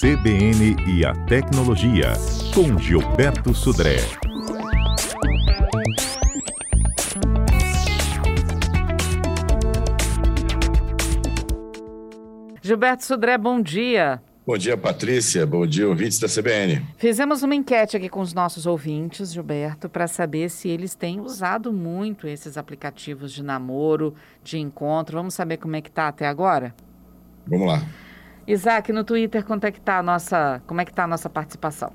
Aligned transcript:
CBN 0.00 0.76
e 0.86 1.04
a 1.04 1.12
Tecnologia, 1.26 2.12
com 2.54 2.78
Gilberto 2.78 3.54
Sudré. 3.54 3.96
Gilberto 12.62 13.04
Sudré, 13.04 13.36
bom 13.36 13.60
dia. 13.60 14.22
Bom 14.46 14.56
dia, 14.56 14.76
Patrícia. 14.76 15.46
Bom 15.46 15.66
dia, 15.66 15.86
ouvintes 15.86 16.18
da 16.18 16.26
CBN. 16.26 16.82
Fizemos 16.96 17.42
uma 17.42 17.54
enquete 17.54 17.96
aqui 17.96 18.08
com 18.08 18.20
os 18.20 18.32
nossos 18.32 18.66
ouvintes, 18.66 19.32
Gilberto, 19.32 19.88
para 19.88 20.06
saber 20.06 20.48
se 20.48 20.68
eles 20.68 20.94
têm 20.94 21.20
usado 21.20 21.72
muito 21.72 22.26
esses 22.26 22.56
aplicativos 22.56 23.32
de 23.32 23.42
namoro, 23.42 24.14
de 24.42 24.58
encontro. 24.58 25.18
Vamos 25.18 25.34
saber 25.34 25.58
como 25.58 25.76
é 25.76 25.82
que 25.82 25.90
tá 25.90 26.08
até 26.08 26.26
agora? 26.26 26.74
Vamos 27.46 27.66
lá. 27.66 27.82
Isaac, 28.48 28.90
no 28.94 29.04
Twitter, 29.04 29.44
quanto 29.44 29.64
é 29.64 29.70
que 29.70 29.78
tá 29.78 29.98
a 29.98 30.02
nossa, 30.02 30.62
como 30.66 30.80
é 30.80 30.84
que 30.86 30.94
tá 30.94 31.04
a 31.04 31.06
nossa 31.06 31.28
participação? 31.28 31.92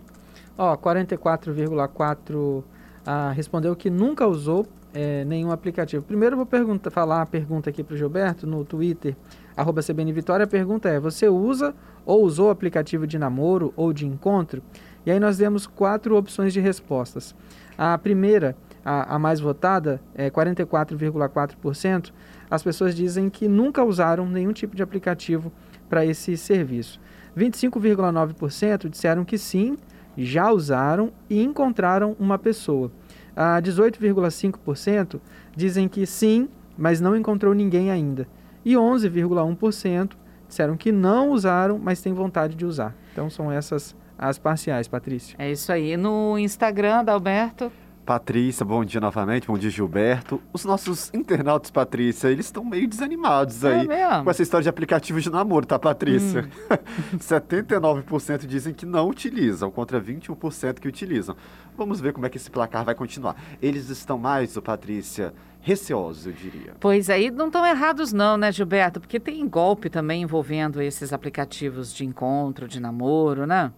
Ó, 0.56 0.78
44,4 0.78 2.64
ah, 3.04 3.32
respondeu 3.36 3.76
que 3.76 3.90
nunca 3.90 4.28
usou 4.28 4.68
é, 4.94 5.26
nenhum 5.26 5.52
aplicativo. 5.52 6.04
Primeiro 6.04 6.36
vou 6.36 6.46
pergunta, 6.46 6.92
falar 6.92 7.24
a 7.24 7.26
pergunta 7.26 7.72
aqui 7.72 7.84
para 7.84 7.96
o 7.96 7.98
Gilberto 7.98 8.46
no 8.46 8.64
Twitter, 8.64 9.16
arroba 9.58 9.82
CBN 9.82 10.14
Vitória. 10.14 10.44
A 10.44 10.48
pergunta 10.48 10.88
é, 10.90 11.00
você 11.00 11.28
usa 11.28 11.74
ou 12.06 12.24
usou 12.24 12.52
aplicativo 12.52 13.08
de 13.08 13.18
namoro 13.18 13.74
ou 13.76 13.92
de 13.92 14.06
encontro? 14.06 14.62
E 15.08 15.12
aí 15.12 15.20
nós 15.20 15.40
demos 15.40 15.66
quatro 15.66 16.16
opções 16.16 16.54
de 16.54 16.60
respostas. 16.60 17.34
A 17.76 17.98
primeira, 17.98 18.56
a, 18.86 19.16
a 19.16 19.18
mais 19.18 19.40
votada, 19.40 20.00
é 20.14 20.30
44,4%. 20.30 22.12
As 22.48 22.62
pessoas 22.62 22.96
dizem 22.96 23.28
que 23.28 23.48
nunca 23.48 23.84
usaram 23.84 24.28
nenhum 24.28 24.54
tipo 24.54 24.76
de 24.76 24.84
aplicativo 24.84 25.52
para 25.94 26.04
esse 26.04 26.36
serviço. 26.36 27.00
25,9% 27.38 28.90
disseram 28.90 29.24
que 29.24 29.38
sim, 29.38 29.78
já 30.18 30.52
usaram 30.52 31.12
e 31.30 31.40
encontraram 31.44 32.16
uma 32.20 32.40
pessoa. 32.40 32.92
A 33.36 33.62
18,5% 33.62 35.22
dizem 35.56 35.88
que 35.88 36.04
sim, 36.08 36.50
mas 36.76 37.00
não 37.00 37.16
encontrou 37.16 37.54
ninguém 37.54 37.92
ainda. 37.92 38.28
E 38.66 38.74
11,1% 38.74 40.14
disseram 40.48 40.76
que 40.76 40.92
não 40.92 41.30
usaram, 41.30 41.78
mas 41.78 42.02
têm 42.02 42.12
vontade 42.12 42.56
de 42.56 42.66
usar. 42.66 42.96
Então 43.12 43.30
são 43.30 43.52
essas 43.52 43.96
as 44.18 44.40
parciais, 44.40 44.88
Patrícia. 44.88 45.36
É 45.38 45.52
isso 45.52 45.72
aí. 45.72 45.96
No 45.96 46.40
Instagram 46.40 47.04
da 47.04 47.14
Alberto. 47.14 47.72
Patrícia, 48.06 48.66
bom 48.66 48.84
dia 48.84 49.00
novamente, 49.00 49.48
bom 49.48 49.58
dia 49.58 49.70
Gilberto. 49.70 50.42
Os 50.52 50.66
nossos 50.66 51.10
internautas, 51.14 51.72
Patrícia, 51.72 52.28
eles 52.28 52.48
estão 52.48 52.64
meio 52.66 52.86
desanimados 52.86 53.64
É 53.64 53.76
aí 53.76 53.88
com 54.24 54.30
essa 54.30 54.44
história 54.44 54.64
de 54.64 54.70
aplicativos 54.70 55.24
de 55.24 55.30
namoro, 55.30 55.66
tá, 55.66 55.80
Patrícia? 55.80 56.50
Hum. 56.70 57.16
79% 57.18 58.46
dizem 58.46 58.74
que 58.74 58.86
não 58.86 59.08
utilizam, 59.08 59.72
contra 59.72 60.02
21% 60.02 60.80
que 60.80 60.88
utilizam. 60.88 61.36
Vamos 61.78 62.02
ver 62.02 62.12
como 62.12 62.26
é 62.26 62.30
que 62.30 62.36
esse 62.36 62.52
placar 62.52 62.84
vai 62.84 62.94
continuar. 62.94 63.38
Eles 63.62 63.90
estão 63.90 64.18
mais, 64.18 64.58
ô 64.58 64.62
Patrícia, 64.62 65.34
receosos, 65.62 66.28
eu 66.28 66.34
diria. 66.34 66.74
Pois 66.82 67.10
aí 67.10 67.32
não 67.32 67.48
estão 67.48 67.66
errados 67.66 68.12
não, 68.12 68.36
né, 68.36 68.52
Gilberto? 68.52 69.00
Porque 69.00 69.18
tem 69.18 69.48
golpe 69.48 69.90
também 69.90 70.24
envolvendo 70.24 70.82
esses 70.82 71.14
aplicativos 71.14 71.94
de 71.94 72.06
encontro, 72.06 72.68
de 72.68 72.82
namoro, 72.82 73.48
né? 73.48 73.72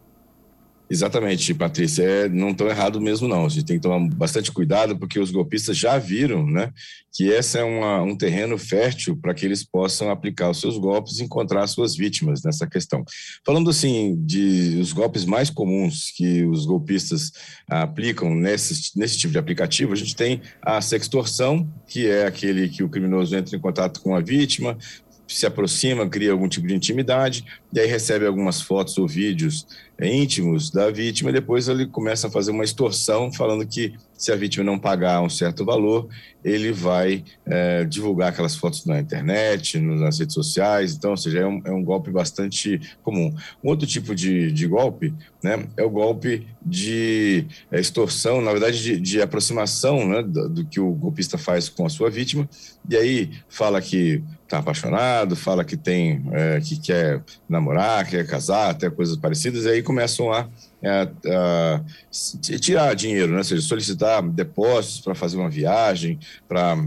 Exatamente, 0.89 1.53
Patrícia. 1.53 2.03
É, 2.03 2.29
não 2.29 2.51
estão 2.51 2.67
errado 2.67 3.01
mesmo, 3.01 3.27
não. 3.27 3.45
A 3.45 3.49
gente 3.49 3.65
tem 3.65 3.77
que 3.77 3.81
tomar 3.81 4.07
bastante 4.15 4.51
cuidado, 4.51 4.97
porque 4.97 5.19
os 5.19 5.31
golpistas 5.31 5.75
já 5.75 5.97
viram 5.97 6.45
né, 6.45 6.71
que 7.11 7.25
esse 7.29 7.57
é 7.57 7.63
uma, 7.63 8.03
um 8.03 8.15
terreno 8.15 8.57
fértil 8.57 9.17
para 9.17 9.33
que 9.33 9.45
eles 9.45 9.63
possam 9.63 10.11
aplicar 10.11 10.49
os 10.49 10.59
seus 10.59 10.77
golpes 10.77 11.17
e 11.17 11.23
encontrar 11.23 11.65
suas 11.67 11.95
vítimas 11.95 12.43
nessa 12.43 12.67
questão. 12.67 13.03
Falando 13.43 13.69
assim, 13.69 14.15
de 14.25 14.77
os 14.79 14.93
golpes 14.93 15.25
mais 15.25 15.49
comuns 15.49 16.11
que 16.15 16.43
os 16.43 16.65
golpistas 16.65 17.31
aplicam 17.67 18.35
nesse, 18.35 18.91
nesse 18.95 19.17
tipo 19.17 19.31
de 19.31 19.39
aplicativo, 19.39 19.93
a 19.93 19.95
gente 19.95 20.15
tem 20.15 20.41
a 20.61 20.79
sextorção, 20.81 21.67
que 21.87 22.07
é 22.07 22.27
aquele 22.27 22.69
que 22.69 22.83
o 22.83 22.89
criminoso 22.89 23.35
entra 23.35 23.55
em 23.55 23.59
contato 23.59 24.01
com 24.01 24.15
a 24.15 24.21
vítima, 24.21 24.77
se 25.27 25.45
aproxima, 25.45 26.07
cria 26.07 26.31
algum 26.31 26.47
tipo 26.47 26.67
de 26.67 26.75
intimidade, 26.75 27.45
e 27.73 27.79
aí 27.79 27.87
recebe 27.87 28.25
algumas 28.25 28.61
fotos 28.61 28.97
ou 28.97 29.07
vídeos 29.07 29.67
é, 29.97 30.13
íntimos 30.13 30.69
da 30.69 30.91
vítima, 30.91 31.29
e 31.29 31.33
depois 31.33 31.67
ele 31.67 31.85
começa 31.85 32.27
a 32.27 32.31
fazer 32.31 32.51
uma 32.51 32.63
extorsão, 32.63 33.31
falando 33.31 33.65
que 33.65 33.93
se 34.17 34.31
a 34.31 34.35
vítima 34.35 34.63
não 34.63 34.79
pagar 34.79 35.21
um 35.21 35.29
certo 35.29 35.65
valor, 35.65 36.07
ele 36.43 36.71
vai 36.71 37.23
é, 37.45 37.83
divulgar 37.83 38.29
aquelas 38.29 38.55
fotos 38.55 38.85
na 38.85 38.99
internet, 38.99 39.79
nas 39.79 40.19
redes 40.19 40.33
sociais, 40.33 40.93
então, 40.93 41.11
ou 41.11 41.17
seja, 41.17 41.39
é 41.39 41.45
um, 41.45 41.61
é 41.65 41.71
um 41.71 41.83
golpe 41.83 42.11
bastante 42.11 42.79
comum. 43.03 43.33
Um 43.63 43.69
outro 43.69 43.87
tipo 43.87 44.13
de, 44.15 44.51
de 44.51 44.67
golpe 44.67 45.13
né, 45.43 45.65
é 45.75 45.83
o 45.83 45.89
golpe 45.89 46.47
de 46.65 47.45
é, 47.71 47.79
extorsão, 47.79 48.41
na 48.41 48.51
verdade, 48.51 48.81
de, 48.81 48.99
de 48.99 49.21
aproximação 49.21 50.07
né, 50.07 50.23
do, 50.23 50.49
do 50.49 50.65
que 50.65 50.79
o 50.79 50.91
golpista 50.91 51.37
faz 51.37 51.67
com 51.67 51.85
a 51.85 51.89
sua 51.89 52.09
vítima, 52.09 52.47
e 52.89 52.95
aí 52.95 53.31
fala 53.49 53.81
que 53.81 54.21
está 54.45 54.59
apaixonado, 54.59 55.35
fala 55.35 55.65
que 55.65 55.75
tem, 55.75 56.23
é, 56.31 56.59
que 56.61 56.79
quer 56.79 57.21
namorar, 57.49 58.07
quer 58.07 58.25
casar, 58.25 58.69
até 58.69 58.89
coisas 58.89 59.17
parecidas, 59.17 59.65
e 59.65 59.69
aí 59.69 59.83
começam 59.83 60.31
a, 60.31 60.47
a, 60.83 61.75
a 61.75 62.59
tirar 62.59 62.95
dinheiro, 62.95 63.31
né? 63.31 63.39
ou 63.39 63.43
seja, 63.43 63.61
solicitar 63.61 64.21
depósitos 64.23 65.01
para 65.01 65.15
fazer 65.15 65.37
uma 65.37 65.49
viagem, 65.49 66.19
para 66.47 66.77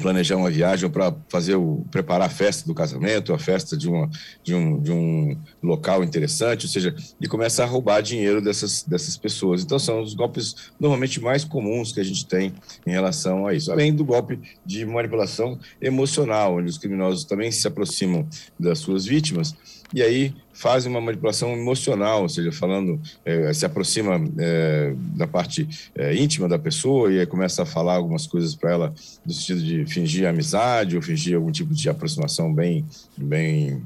planejar 0.00 0.36
uma 0.36 0.50
viagem 0.50 0.88
para 0.88 1.14
fazer 1.28 1.54
o 1.56 1.84
preparar 1.90 2.26
a 2.26 2.30
festa 2.30 2.66
do 2.66 2.74
casamento, 2.74 3.32
a 3.32 3.38
festa 3.38 3.76
de, 3.76 3.88
uma, 3.88 4.10
de, 4.42 4.54
um, 4.54 4.80
de 4.80 4.90
um 4.92 5.36
local 5.62 6.02
interessante, 6.02 6.66
ou 6.66 6.70
seja, 6.70 6.94
e 7.20 7.26
começa 7.26 7.62
a 7.62 7.66
roubar 7.66 8.00
dinheiro 8.00 8.40
dessas, 8.40 8.82
dessas 8.82 9.16
pessoas. 9.16 9.62
Então 9.62 9.78
são 9.78 10.00
os 10.00 10.14
golpes 10.14 10.54
normalmente 10.78 11.20
mais 11.20 11.44
comuns 11.44 11.92
que 11.92 12.00
a 12.00 12.04
gente 12.04 12.26
tem 12.26 12.54
em 12.86 12.90
relação 12.90 13.46
a 13.46 13.54
isso, 13.54 13.70
além 13.70 13.94
do 13.94 14.04
golpe 14.04 14.38
de 14.64 14.84
manipulação 14.84 15.58
emocional, 15.80 16.56
onde 16.56 16.70
os 16.70 16.78
criminosos 16.78 17.24
também 17.24 17.50
se 17.50 17.66
aproximam 17.66 18.26
das 18.58 18.78
suas 18.78 19.04
vítimas 19.04 19.54
e 19.94 20.02
aí 20.02 20.34
fazem 20.52 20.90
uma 20.90 21.00
manipulação 21.00 21.52
emocional, 21.52 22.22
ou 22.22 22.28
seja, 22.28 22.52
falando, 22.52 23.00
é, 23.24 23.52
se 23.52 23.64
aproxima 23.64 24.22
é, 24.38 24.94
da 25.16 25.26
parte 25.26 25.68
é, 25.94 26.14
íntima 26.14 26.48
da 26.48 26.58
pessoa 26.58 27.12
e 27.12 27.18
aí 27.18 27.26
começa 27.26 27.62
a 27.62 27.66
falar 27.66 27.94
algumas 27.94 28.26
coisas 28.26 28.54
para 28.54 28.70
ela 28.70 28.94
no 29.24 29.32
sentido 29.32 29.62
de 29.62 29.86
fingir 29.86 30.26
amizade 30.28 30.96
ou 30.96 31.02
fingir 31.02 31.36
algum 31.36 31.50
tipo 31.50 31.74
de 31.74 31.88
aproximação 31.88 32.52
bem, 32.52 32.84
bem 33.16 33.82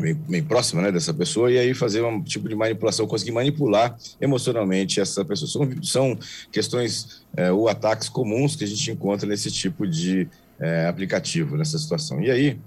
Bem, 0.00 0.14
bem, 0.14 0.42
próxima 0.42 0.80
né, 0.80 0.90
dessa 0.90 1.12
pessoa, 1.12 1.52
e 1.52 1.58
aí 1.58 1.74
fazer 1.74 2.02
um 2.02 2.22
tipo 2.22 2.48
de 2.48 2.54
manipulação, 2.54 3.06
conseguir 3.06 3.32
manipular 3.32 3.94
emocionalmente 4.18 4.98
essa 4.98 5.22
pessoa. 5.26 5.46
São, 5.50 5.82
são 5.82 6.18
questões 6.50 7.22
é, 7.36 7.52
ou 7.52 7.68
ataques 7.68 8.08
comuns 8.08 8.56
que 8.56 8.64
a 8.64 8.66
gente 8.66 8.90
encontra 8.90 9.28
nesse 9.28 9.50
tipo 9.50 9.86
de 9.86 10.26
é, 10.58 10.86
aplicativo, 10.86 11.54
nessa 11.54 11.78
situação. 11.78 12.22
E 12.22 12.30
aí, 12.30 12.58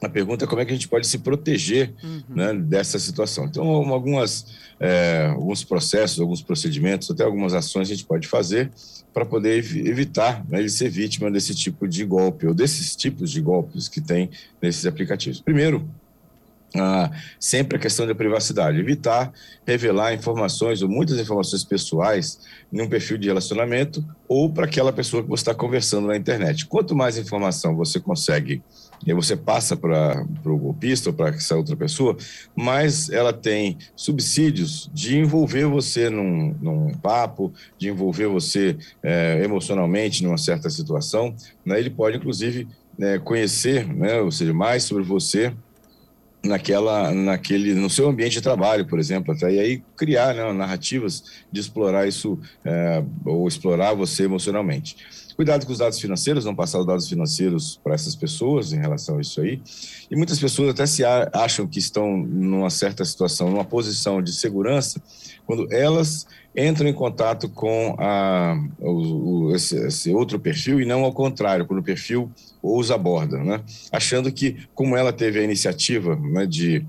a 0.00 0.08
pergunta 0.08 0.44
é 0.44 0.48
como 0.48 0.60
é 0.60 0.64
que 0.64 0.70
a 0.70 0.74
gente 0.74 0.88
pode 0.88 1.06
se 1.06 1.18
proteger 1.18 1.92
uhum. 2.02 2.22
né, 2.28 2.54
dessa 2.54 2.98
situação. 2.98 3.46
Então, 3.46 3.66
algumas, 3.66 4.46
é, 4.78 5.26
alguns 5.34 5.64
processos, 5.64 6.20
alguns 6.20 6.40
procedimentos, 6.40 7.10
até 7.10 7.24
algumas 7.24 7.52
ações 7.52 7.88
a 7.88 7.94
gente 7.94 8.04
pode 8.04 8.28
fazer 8.28 8.70
para 9.12 9.26
poder 9.26 9.58
evitar 9.58 10.44
né, 10.48 10.60
ele 10.60 10.68
ser 10.68 10.88
vítima 10.88 11.30
desse 11.30 11.54
tipo 11.54 11.88
de 11.88 12.04
golpe 12.04 12.46
ou 12.46 12.54
desses 12.54 12.94
tipos 12.94 13.30
de 13.30 13.40
golpes 13.40 13.88
que 13.88 14.00
tem 14.00 14.30
nesses 14.62 14.86
aplicativos. 14.86 15.40
Primeiro, 15.40 15.88
ah, 16.76 17.10
sempre 17.40 17.78
a 17.78 17.80
questão 17.80 18.06
da 18.06 18.14
privacidade, 18.14 18.78
evitar 18.78 19.32
revelar 19.66 20.12
informações 20.12 20.82
ou 20.82 20.88
muitas 20.88 21.18
informações 21.18 21.64
pessoais 21.64 22.40
em 22.70 22.80
um 22.82 22.88
perfil 22.88 23.16
de 23.16 23.26
relacionamento 23.26 24.04
ou 24.28 24.52
para 24.52 24.66
aquela 24.66 24.92
pessoa 24.92 25.22
que 25.22 25.28
você 25.28 25.40
está 25.40 25.54
conversando 25.54 26.06
na 26.06 26.16
internet. 26.16 26.66
Quanto 26.66 26.94
mais 26.94 27.16
informação 27.16 27.74
você 27.74 27.98
consegue 27.98 28.62
e 29.06 29.12
você 29.12 29.36
passa 29.36 29.76
para 29.76 30.24
o 30.44 30.58
golpista 30.58 31.10
ou 31.10 31.14
para 31.14 31.30
essa 31.30 31.56
outra 31.56 31.76
pessoa, 31.76 32.16
mais 32.54 33.08
ela 33.10 33.32
tem 33.32 33.78
subsídios 33.94 34.90
de 34.92 35.16
envolver 35.16 35.66
você 35.66 36.10
num, 36.10 36.54
num 36.60 36.92
papo, 36.94 37.52
de 37.78 37.88
envolver 37.88 38.26
você 38.26 38.76
é, 39.02 39.42
emocionalmente 39.44 40.22
numa 40.22 40.38
certa 40.38 40.68
situação. 40.68 41.34
Né? 41.64 41.78
Ele 41.78 41.90
pode, 41.90 42.16
inclusive, 42.16 42.66
é, 43.00 43.18
conhecer, 43.18 43.86
né, 43.86 44.20
ou 44.20 44.30
seja, 44.30 44.52
mais 44.52 44.82
sobre 44.84 45.04
você 45.04 45.52
naquela, 46.44 47.12
naquele, 47.12 47.74
no 47.74 47.90
seu 47.90 48.08
ambiente 48.08 48.34
de 48.34 48.40
trabalho, 48.40 48.86
por 48.86 48.98
exemplo, 48.98 49.34
até 49.34 49.52
e 49.52 49.58
aí 49.58 49.82
criar 49.96 50.34
né, 50.34 50.52
narrativas 50.52 51.24
de 51.50 51.60
explorar 51.60 52.06
isso 52.06 52.38
é, 52.64 53.02
ou 53.24 53.46
explorar 53.46 53.94
você 53.94 54.24
emocionalmente. 54.24 54.96
Cuidado 55.38 55.64
com 55.64 55.70
os 55.70 55.78
dados 55.78 56.00
financeiros, 56.00 56.44
não 56.44 56.52
passar 56.52 56.80
os 56.80 56.86
dados 56.86 57.08
financeiros 57.08 57.78
para 57.84 57.94
essas 57.94 58.16
pessoas 58.16 58.72
em 58.72 58.80
relação 58.80 59.18
a 59.18 59.20
isso 59.20 59.40
aí. 59.40 59.62
E 60.10 60.16
muitas 60.16 60.40
pessoas 60.40 60.70
até 60.70 60.84
se 60.84 61.04
acham 61.04 61.64
que 61.64 61.78
estão 61.78 62.16
numa 62.16 62.70
certa 62.70 63.04
situação, 63.04 63.48
numa 63.48 63.64
posição 63.64 64.20
de 64.20 64.32
segurança, 64.32 65.00
quando 65.46 65.72
elas 65.72 66.26
entram 66.56 66.88
em 66.88 66.92
contato 66.92 67.48
com 67.48 67.94
a, 68.00 68.60
o, 68.80 69.46
o, 69.46 69.54
esse, 69.54 69.76
esse, 69.76 70.12
outro 70.12 70.40
perfil 70.40 70.80
e 70.80 70.84
não 70.84 71.04
ao 71.04 71.12
contrário, 71.12 71.64
quando 71.64 71.78
o 71.78 71.84
perfil 71.84 72.28
os 72.60 72.90
aborda, 72.90 73.38
né? 73.38 73.60
achando 73.92 74.32
que, 74.32 74.56
como 74.74 74.96
ela 74.96 75.12
teve 75.12 75.38
a 75.38 75.44
iniciativa 75.44 76.16
né, 76.16 76.46
de 76.46 76.84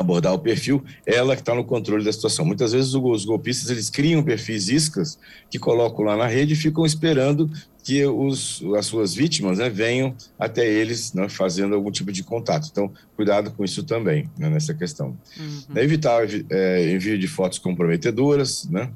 abordar 0.00 0.34
o 0.34 0.38
perfil, 0.38 0.82
ela 1.04 1.34
que 1.34 1.42
está 1.42 1.54
no 1.54 1.64
controle 1.64 2.04
da 2.04 2.12
situação. 2.12 2.44
Muitas 2.44 2.72
vezes 2.72 2.94
os 2.94 3.24
golpistas 3.24 3.70
eles 3.70 3.90
criam 3.90 4.22
perfis 4.22 4.68
iscas 4.68 5.18
que 5.50 5.58
colocam 5.58 6.04
lá 6.04 6.16
na 6.16 6.26
rede 6.26 6.52
e 6.52 6.56
ficam 6.56 6.84
esperando 6.84 7.50
que 7.82 8.04
os, 8.04 8.62
as 8.76 8.86
suas 8.86 9.14
vítimas 9.14 9.58
né, 9.58 9.70
venham 9.70 10.14
até 10.36 10.66
eles 10.68 11.12
né, 11.12 11.28
fazendo 11.28 11.74
algum 11.74 11.90
tipo 11.90 12.10
de 12.10 12.24
contato. 12.24 12.68
Então, 12.70 12.92
cuidado 13.14 13.52
com 13.52 13.64
isso 13.64 13.84
também, 13.84 14.28
né, 14.36 14.50
nessa 14.50 14.74
questão. 14.74 15.16
Uhum. 15.38 15.76
Evitar 15.76 16.26
é, 16.50 16.92
envio 16.92 17.16
de 17.16 17.28
fotos 17.28 17.60
comprometedoras, 17.60 18.68
né, 18.68 18.90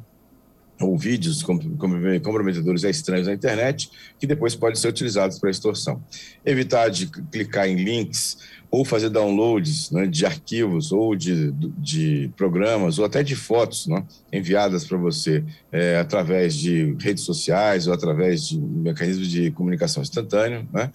ou 0.81 0.97
vídeos 0.97 1.43
comprometedores 1.43 2.85
a 2.85 2.91
estranhos 2.91 3.27
na 3.27 3.35
internet, 3.35 3.91
que 4.19 4.27
depois 4.27 4.55
podem 4.55 4.77
ser 4.77 4.89
utilizados 4.89 5.39
para 5.39 5.51
extorsão. 5.51 6.03
Evitar 6.45 6.89
de 6.89 7.07
clicar 7.07 7.69
em 7.69 7.77
links 7.77 8.39
ou 8.71 8.85
fazer 8.85 9.11
downloads 9.11 9.91
né, 9.91 10.07
de 10.07 10.25
arquivos 10.25 10.93
ou 10.93 11.17
de, 11.17 11.51
de 11.53 12.31
programas 12.37 12.99
ou 12.99 13.05
até 13.05 13.23
de 13.23 13.35
fotos 13.35 13.87
né, 13.89 14.05
enviadas 14.33 14.85
para 14.85 14.97
você 14.97 15.45
é, 15.73 15.99
através 15.99 16.55
de 16.55 16.97
redes 17.01 17.25
sociais 17.25 17.87
ou 17.87 17.93
através 17.93 18.49
de 18.49 18.59
mecanismos 18.59 19.29
de 19.29 19.51
comunicação 19.51 20.03
instantâneo, 20.03 20.67
né? 20.73 20.91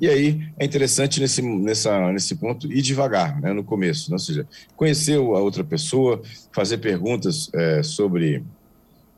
E 0.00 0.08
aí 0.08 0.48
é 0.58 0.64
interessante 0.64 1.20
nesse, 1.20 1.40
nessa, 1.40 2.12
nesse 2.12 2.34
ponto 2.34 2.70
ir 2.70 2.82
devagar, 2.82 3.40
né, 3.40 3.52
no 3.52 3.62
começo, 3.62 4.10
né? 4.10 4.16
ou 4.16 4.18
seja, 4.18 4.44
conhecer 4.74 5.16
a 5.16 5.20
outra 5.20 5.62
pessoa, 5.62 6.20
fazer 6.52 6.78
perguntas 6.78 7.48
é, 7.54 7.80
sobre 7.80 8.42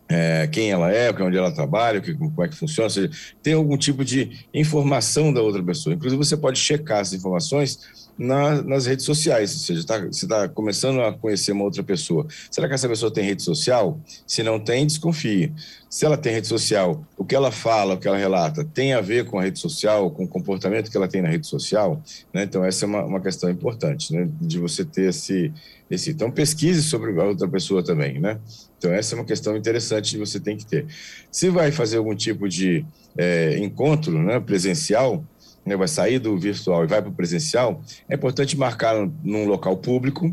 é, 0.09 0.47
quem 0.47 0.71
ela 0.71 0.93
é, 0.93 1.11
onde 1.23 1.37
ela 1.37 1.51
trabalha, 1.53 2.01
como 2.01 2.43
é 2.43 2.49
que 2.49 2.55
funciona, 2.55 2.87
ou 2.87 2.91
seja, 2.91 3.11
tem 3.43 3.55
algum 3.55 3.77
tipo 3.77 4.05
de 4.05 4.47
informação 4.55 5.33
da 5.33 5.43
outra 5.43 5.63
pessoa. 5.63 5.95
Inclusive, 5.95 6.25
você 6.25 6.37
pode 6.37 6.59
checar 6.59 7.01
essas 7.01 7.15
informações 7.15 8.06
na, 8.19 8.63
nas 8.63 8.87
redes 8.87 9.05
sociais, 9.05 9.53
ou 9.53 9.59
seja, 9.59 9.87
tá, 9.87 9.99
você 9.99 10.25
está 10.25 10.49
começando 10.49 11.01
a 11.03 11.13
conhecer 11.13 11.53
uma 11.53 11.65
outra 11.65 11.83
pessoa. 11.83 12.27
Será 12.51 12.67
que 12.67 12.75
essa 12.75 12.89
pessoa 12.89 13.13
tem 13.13 13.25
rede 13.25 13.43
social? 13.43 14.01
Se 14.27 14.43
não 14.43 14.59
tem, 14.59 14.87
desconfie. 14.87 15.53
Se 15.89 16.05
ela 16.05 16.17
tem 16.17 16.33
rede 16.33 16.47
social, 16.47 17.05
o 17.17 17.25
que 17.25 17.35
ela 17.35 17.51
fala, 17.51 17.95
o 17.95 17.99
que 17.99 18.09
ela 18.09 18.17
relata, 18.17 18.65
tem 18.65 18.93
a 18.93 19.01
ver 19.01 19.27
com 19.27 19.39
a 19.39 19.43
rede 19.43 19.59
social, 19.59 20.11
com 20.11 20.25
o 20.25 20.29
comportamento 20.29 20.91
que 20.91 20.97
ela 20.97 21.09
tem 21.09 21.23
na 21.23 21.29
rede 21.29 21.47
social? 21.47 22.03
Né? 22.33 22.45
Então, 22.45 22.65
essa 22.65 22.85
é 22.85 22.89
uma, 22.89 23.05
uma 23.05 23.21
questão 23.21 23.51
importante, 23.51 24.13
né? 24.13 24.29
de 24.41 24.59
você 24.59 24.85
ter 24.85 25.11
esse, 25.11 25.53
esse... 25.91 26.11
Então, 26.11 26.31
pesquise 26.31 26.83
sobre 26.83 27.19
a 27.21 27.25
outra 27.25 27.49
pessoa 27.49 27.85
também, 27.85 28.19
né? 28.19 28.39
Então, 28.79 28.93
essa 28.93 29.15
é 29.15 29.19
uma 29.19 29.25
questão 29.25 29.57
interessante 29.57 30.13
que 30.13 30.19
você 30.19 30.39
tem 30.41 30.57
que 30.57 30.67
ter. 30.67 30.87
Se 31.31 31.49
vai 31.49 31.73
fazer 31.73 31.97
algum 31.99 32.15
tipo 32.15 32.49
de 32.49 32.85
é, 33.17 33.59
encontro 33.59 34.23
né, 34.23 34.39
presencial, 34.39 35.25
né, 35.67 35.77
vai 35.77 35.89
sair 35.89 36.19
do 36.19 36.39
virtual 36.39 36.85
e 36.85 36.87
vai 36.87 37.03
para 37.03 37.11
o 37.11 37.15
presencial, 37.15 37.83
é 38.09 38.15
importante 38.15 38.57
marcar 38.57 38.95
num 39.23 39.47
local 39.47 39.77
público, 39.77 40.33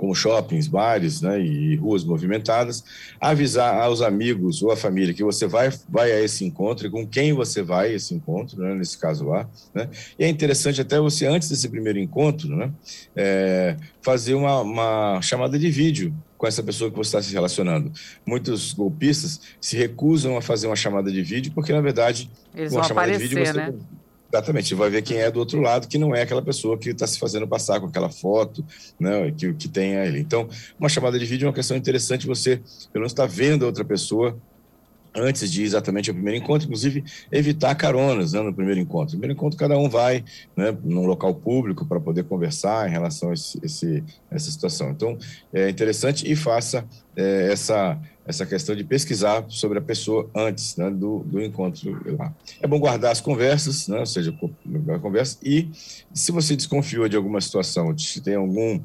como 0.00 0.14
shoppings, 0.14 0.66
bares 0.66 1.20
né, 1.20 1.38
e 1.38 1.76
ruas 1.76 2.02
movimentadas, 2.04 2.82
avisar 3.20 3.82
aos 3.82 4.00
amigos 4.00 4.62
ou 4.62 4.70
à 4.70 4.76
família 4.76 5.12
que 5.12 5.22
você 5.22 5.46
vai, 5.46 5.70
vai 5.86 6.10
a 6.10 6.22
esse 6.22 6.42
encontro 6.42 6.86
e 6.86 6.90
com 6.90 7.06
quem 7.06 7.34
você 7.34 7.62
vai 7.62 7.90
a 7.90 7.92
esse 7.92 8.14
encontro, 8.14 8.62
né, 8.62 8.74
nesse 8.74 8.96
caso 8.96 9.26
lá. 9.26 9.46
Né? 9.74 9.90
E 10.18 10.24
é 10.24 10.28
interessante 10.28 10.80
até 10.80 10.98
você, 10.98 11.26
antes 11.26 11.50
desse 11.50 11.68
primeiro 11.68 11.98
encontro, 11.98 12.48
né, 12.56 12.72
é, 13.14 13.76
fazer 14.00 14.32
uma, 14.32 14.62
uma 14.62 15.20
chamada 15.20 15.58
de 15.58 15.70
vídeo 15.70 16.14
com 16.38 16.46
essa 16.46 16.62
pessoa 16.62 16.90
que 16.90 16.96
você 16.96 17.08
está 17.08 17.20
se 17.20 17.34
relacionando. 17.34 17.92
Muitos 18.24 18.72
golpistas 18.72 19.38
se 19.60 19.76
recusam 19.76 20.34
a 20.38 20.40
fazer 20.40 20.66
uma 20.66 20.76
chamada 20.76 21.12
de 21.12 21.22
vídeo 21.22 21.52
porque, 21.54 21.74
na 21.74 21.82
verdade, 21.82 22.30
Eles 22.54 22.72
uma 22.72 22.82
chamada 22.84 23.08
aparecer, 23.08 23.28
de 23.28 23.34
vídeo 23.34 23.52
você... 23.52 23.52
Né? 23.52 23.74
Exatamente, 24.32 24.74
vai 24.76 24.88
ver 24.88 25.02
quem 25.02 25.18
é 25.18 25.30
do 25.30 25.40
outro 25.40 25.60
lado, 25.60 25.88
que 25.88 25.98
não 25.98 26.14
é 26.14 26.22
aquela 26.22 26.40
pessoa 26.40 26.78
que 26.78 26.90
está 26.90 27.06
se 27.06 27.18
fazendo 27.18 27.48
passar 27.48 27.80
com 27.80 27.86
aquela 27.86 28.08
foto, 28.08 28.64
né, 28.98 29.32
que, 29.36 29.52
que 29.54 29.68
tem 29.68 29.96
ali. 29.96 30.20
Então, 30.20 30.48
uma 30.78 30.88
chamada 30.88 31.18
de 31.18 31.24
vídeo 31.26 31.46
é 31.46 31.48
uma 31.48 31.54
questão 31.54 31.76
interessante, 31.76 32.28
você 32.28 32.58
pelo 32.92 33.02
menos 33.02 33.12
está 33.12 33.26
vendo 33.26 33.64
a 33.64 33.66
outra 33.66 33.84
pessoa 33.84 34.40
antes 35.14 35.50
de 35.50 35.62
exatamente 35.62 36.10
o 36.10 36.14
primeiro 36.14 36.38
encontro, 36.38 36.66
inclusive 36.66 37.04
evitar 37.30 37.74
caronas 37.74 38.32
né, 38.32 38.40
no 38.40 38.54
primeiro 38.54 38.80
encontro. 38.80 39.14
No 39.14 39.20
primeiro 39.20 39.32
encontro, 39.32 39.58
cada 39.58 39.76
um 39.76 39.88
vai 39.88 40.24
né, 40.56 40.76
num 40.84 41.06
local 41.06 41.34
público 41.34 41.84
para 41.84 42.00
poder 42.00 42.24
conversar 42.24 42.88
em 42.88 42.92
relação 42.92 43.30
a 43.30 43.34
esse, 43.34 43.58
esse, 43.62 44.04
essa 44.30 44.50
situação. 44.50 44.90
Então, 44.90 45.18
é 45.52 45.68
interessante 45.68 46.30
e 46.30 46.36
faça 46.36 46.84
é, 47.16 47.52
essa, 47.52 47.98
essa 48.30 48.46
questão 48.46 48.74
de 48.74 48.82
pesquisar 48.82 49.44
sobre 49.48 49.78
a 49.78 49.82
pessoa 49.82 50.28
antes 50.34 50.76
né, 50.76 50.90
do, 50.90 51.20
do 51.20 51.42
encontro 51.42 52.00
lá. 52.18 52.34
É 52.60 52.66
bom 52.66 52.78
guardar 52.78 53.12
as 53.12 53.20
conversas, 53.20 53.88
né, 53.88 53.98
ou 53.98 54.06
seja, 54.06 54.34
a 54.94 54.98
conversa, 54.98 55.36
e 55.42 55.68
se 56.14 56.32
você 56.32 56.56
desconfiou 56.56 57.08
de 57.08 57.16
alguma 57.16 57.40
situação, 57.40 57.96
se 57.98 58.20
tem 58.20 58.34
algum, 58.34 58.80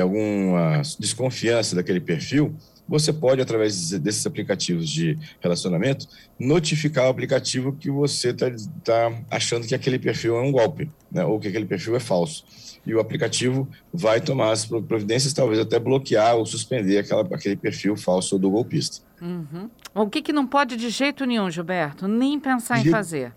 alguma 0.00 0.82
desconfiança 0.98 1.76
daquele 1.76 2.00
perfil, 2.00 2.54
você 2.88 3.12
pode, 3.12 3.40
através 3.40 3.90
desses 3.90 4.26
aplicativos 4.26 4.88
de 4.88 5.18
relacionamento, 5.40 6.06
notificar 6.38 7.06
o 7.06 7.08
aplicativo 7.08 7.72
que 7.72 7.90
você 7.90 8.30
está 8.30 8.50
tá 8.84 9.12
achando 9.30 9.66
que 9.66 9.74
aquele 9.74 9.98
perfil 9.98 10.36
é 10.36 10.42
um 10.42 10.52
golpe, 10.52 10.90
né, 11.10 11.24
ou 11.24 11.38
que 11.40 11.48
aquele 11.48 11.66
perfil 11.66 11.96
é 11.96 12.00
falso. 12.00 12.44
E 12.86 12.94
o 12.94 13.00
aplicativo 13.00 13.68
vai 13.92 14.20
tomar 14.20 14.52
as 14.52 14.64
providências, 14.64 15.32
talvez 15.32 15.58
até 15.58 15.78
bloquear 15.78 16.36
ou 16.36 16.46
suspender 16.46 16.98
aquela, 16.98 17.22
aquele 17.22 17.56
perfil 17.56 17.96
falso 17.96 18.38
do 18.38 18.48
golpista. 18.48 19.04
Uhum. 19.20 19.68
O 19.92 20.08
que, 20.08 20.22
que 20.22 20.32
não 20.32 20.46
pode 20.46 20.76
de 20.76 20.88
jeito 20.90 21.24
nenhum, 21.24 21.50
Gilberto? 21.50 22.06
Nem 22.06 22.38
pensar 22.38 22.80
de 22.80 22.88
em 22.88 22.92
fazer. 22.92 23.32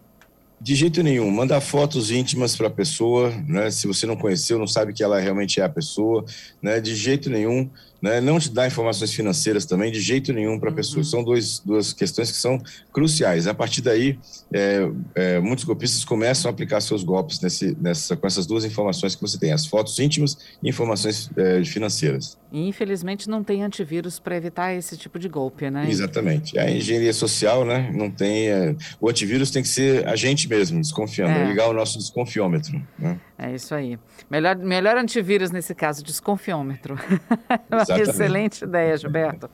De 0.61 0.75
jeito 0.75 1.01
nenhum. 1.01 1.31
Mandar 1.31 1.61
fotos 1.61 2.11
íntimas 2.11 2.55
para 2.55 2.67
a 2.67 2.71
pessoa, 2.71 3.31
né? 3.47 3.71
Se 3.71 3.87
você 3.87 4.05
não 4.05 4.17
conheceu, 4.17 4.59
não 4.59 4.67
sabe 4.67 4.91
que 4.91 5.01
ela 5.01 5.17
realmente 5.17 5.61
é 5.61 5.63
a 5.63 5.69
pessoa, 5.69 6.25
né? 6.61 6.81
De 6.81 6.95
jeito 6.95 7.29
nenhum 7.29 7.69
né? 8.01 8.21
não 8.21 8.39
te 8.39 8.51
dá 8.51 8.67
informações 8.67 9.13
financeiras 9.13 9.65
também 9.65 9.91
de 9.91 9.99
jeito 9.99 10.31
nenhum 10.33 10.59
para 10.59 10.69
a 10.69 10.71
uhum. 10.71 10.75
pessoa. 10.75 11.03
São 11.03 11.23
dois, 11.23 11.59
duas 11.59 11.93
questões 11.93 12.31
que 12.31 12.37
são 12.37 12.61
cruciais. 12.91 13.47
A 13.47 13.53
partir 13.53 13.81
daí, 13.81 14.17
é, 14.53 14.89
é, 15.15 15.39
muitos 15.39 15.65
golpistas 15.65 16.03
começam 16.03 16.49
a 16.49 16.53
aplicar 16.53 16.81
seus 16.81 17.03
golpes 17.03 17.39
nesse, 17.41 17.75
nessa, 17.79 18.15
com 18.15 18.25
essas 18.25 18.45
duas 18.45 18.65
informações 18.65 19.15
que 19.15 19.21
você 19.21 19.37
tem, 19.37 19.51
as 19.51 19.65
fotos 19.65 19.97
íntimas 19.99 20.37
e 20.61 20.69
informações 20.69 21.29
é, 21.37 21.63
financeiras. 21.63 22.37
infelizmente 22.51 23.29
não 23.29 23.43
tem 23.43 23.63
antivírus 23.63 24.19
para 24.19 24.35
evitar 24.35 24.73
esse 24.73 24.97
tipo 24.97 25.19
de 25.19 25.27
golpe, 25.27 25.69
né? 25.69 25.89
Exatamente. 25.89 26.57
A 26.57 26.69
engenharia 26.69 27.13
social, 27.13 27.65
né? 27.65 27.91
Não 27.93 28.09
tem. 28.09 28.49
É, 28.49 28.75
o 28.99 29.09
antivírus 29.09 29.51
tem 29.51 29.61
que 29.61 29.69
ser 29.69 30.07
a 30.07 30.15
gente 30.15 30.47
mesmo, 30.47 30.79
desconfiando, 30.79 31.33
é. 31.33 31.47
ligar 31.47 31.69
o 31.69 31.73
nosso 31.73 31.97
desconfiômetro. 31.97 32.81
Né? 32.97 33.19
É 33.41 33.53
isso 33.55 33.73
aí. 33.73 33.97
Melhor, 34.29 34.57
melhor 34.57 34.97
antivírus 34.97 35.49
nesse 35.49 35.73
caso, 35.73 36.03
desconfiômetro. 36.03 36.97
Excelente 38.01 38.65
ideia, 38.65 38.97
Gilberto. 38.97 39.49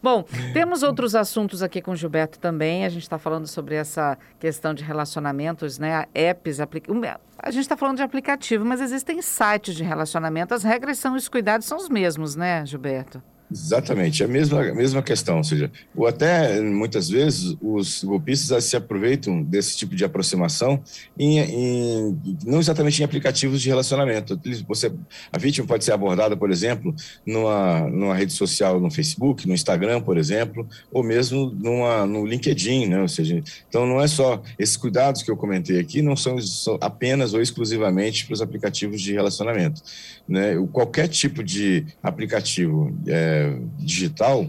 Bom, 0.00 0.24
temos 0.52 0.84
outros 0.84 1.16
assuntos 1.16 1.60
aqui 1.60 1.82
com 1.82 1.90
o 1.90 1.96
Gilberto 1.96 2.38
também. 2.38 2.84
A 2.84 2.88
gente 2.88 3.02
está 3.02 3.18
falando 3.18 3.48
sobre 3.48 3.74
essa 3.74 4.16
questão 4.38 4.72
de 4.72 4.84
relacionamentos, 4.84 5.80
né? 5.80 6.04
Apps, 6.14 6.60
aplic... 6.60 6.88
a 7.36 7.50
gente 7.50 7.62
está 7.62 7.76
falando 7.76 7.96
de 7.96 8.04
aplicativo, 8.04 8.64
mas 8.64 8.80
existem 8.80 9.20
sites 9.20 9.74
de 9.74 9.82
relacionamento. 9.82 10.54
As 10.54 10.62
regras 10.62 10.98
são 10.98 11.16
os 11.16 11.28
cuidados 11.28 11.66
são 11.66 11.76
os 11.76 11.88
mesmos, 11.88 12.36
né, 12.36 12.64
Gilberto? 12.64 13.20
Exatamente, 13.54 14.20
é 14.20 14.26
a 14.26 14.28
mesma, 14.28 14.62
a 14.62 14.74
mesma 14.74 15.00
questão, 15.00 15.36
ou 15.36 15.44
seja, 15.44 15.70
ou 15.94 16.08
até 16.08 16.60
muitas 16.60 17.08
vezes 17.08 17.56
os 17.62 18.02
golpistas 18.02 18.64
se 18.64 18.74
aproveitam 18.74 19.44
desse 19.44 19.76
tipo 19.76 19.94
de 19.94 20.04
aproximação 20.04 20.82
em, 21.16 21.38
em, 21.38 22.18
não 22.44 22.58
exatamente 22.58 23.00
em 23.00 23.04
aplicativos 23.04 23.62
de 23.62 23.68
relacionamento. 23.68 24.40
Você, 24.66 24.92
a 25.30 25.38
vítima 25.38 25.68
pode 25.68 25.84
ser 25.84 25.92
abordada, 25.92 26.36
por 26.36 26.50
exemplo, 26.50 26.92
numa, 27.24 27.88
numa 27.88 28.16
rede 28.16 28.32
social, 28.32 28.80
no 28.80 28.90
Facebook, 28.90 29.46
no 29.46 29.54
Instagram, 29.54 30.00
por 30.00 30.18
exemplo, 30.18 30.66
ou 30.90 31.04
mesmo 31.04 31.48
numa, 31.56 32.04
no 32.06 32.26
LinkedIn, 32.26 32.86
né? 32.86 33.02
Ou 33.02 33.08
seja, 33.08 33.40
então 33.68 33.86
não 33.86 34.00
é 34.00 34.08
só 34.08 34.42
esses 34.58 34.76
cuidados 34.76 35.22
que 35.22 35.30
eu 35.30 35.36
comentei 35.36 35.78
aqui, 35.78 36.02
não 36.02 36.16
são, 36.16 36.36
apenas 36.80 37.32
ou 37.34 37.40
exclusivamente 37.40 38.26
para 38.26 38.34
os 38.34 38.42
aplicativos 38.42 39.00
de 39.00 39.12
relacionamento, 39.12 39.80
né? 40.26 40.56
Qualquer 40.72 41.06
tipo 41.06 41.44
de 41.44 41.86
aplicativo 42.02 42.92
é, 43.06 43.43
digital, 43.78 44.46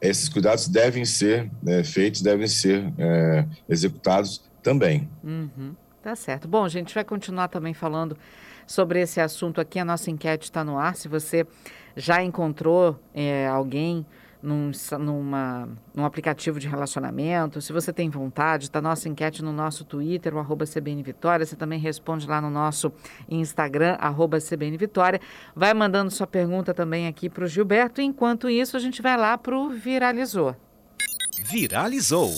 esses 0.00 0.28
cuidados 0.28 0.68
devem 0.68 1.04
ser 1.04 1.50
né, 1.62 1.82
feitos, 1.82 2.22
devem 2.22 2.46
ser 2.46 2.92
é, 2.98 3.46
executados 3.68 4.42
também. 4.62 5.08
Uhum, 5.24 5.74
tá 6.02 6.14
certo. 6.14 6.46
Bom, 6.46 6.64
a 6.64 6.68
gente 6.68 6.94
vai 6.94 7.04
continuar 7.04 7.48
também 7.48 7.74
falando 7.74 8.16
sobre 8.66 9.00
esse 9.00 9.20
assunto 9.20 9.60
aqui. 9.60 9.78
A 9.78 9.84
nossa 9.84 10.10
enquete 10.10 10.44
está 10.44 10.62
no 10.62 10.78
ar. 10.78 10.94
Se 10.94 11.08
você 11.08 11.46
já 11.96 12.22
encontrou 12.22 12.98
é, 13.14 13.46
alguém 13.48 14.06
num, 14.42 14.70
numa, 14.98 15.68
num 15.94 16.04
aplicativo 16.04 16.58
de 16.58 16.68
relacionamento. 16.68 17.60
Se 17.60 17.72
você 17.72 17.92
tem 17.92 18.08
vontade, 18.08 18.64
está 18.64 18.80
nossa 18.80 19.08
enquete 19.08 19.42
no 19.42 19.52
nosso 19.52 19.84
Twitter, 19.84 20.34
o 20.34 20.38
arroba 20.38 20.64
CBN 20.64 21.02
Vitória. 21.02 21.44
Você 21.44 21.56
também 21.56 21.78
responde 21.78 22.26
lá 22.26 22.40
no 22.40 22.50
nosso 22.50 22.92
Instagram, 23.28 23.96
arroba 23.98 24.38
CBN 24.38 24.76
Vitória. 24.76 25.20
Vai 25.54 25.74
mandando 25.74 26.10
sua 26.10 26.26
pergunta 26.26 26.72
também 26.72 27.06
aqui 27.06 27.28
para 27.28 27.44
o 27.44 27.48
Gilberto. 27.48 28.00
Enquanto 28.00 28.48
isso, 28.48 28.76
a 28.76 28.80
gente 28.80 29.02
vai 29.02 29.16
lá 29.16 29.36
para 29.36 29.56
o 29.56 29.70
Viralizou. 29.70 30.54
Viralizou. 31.44 32.30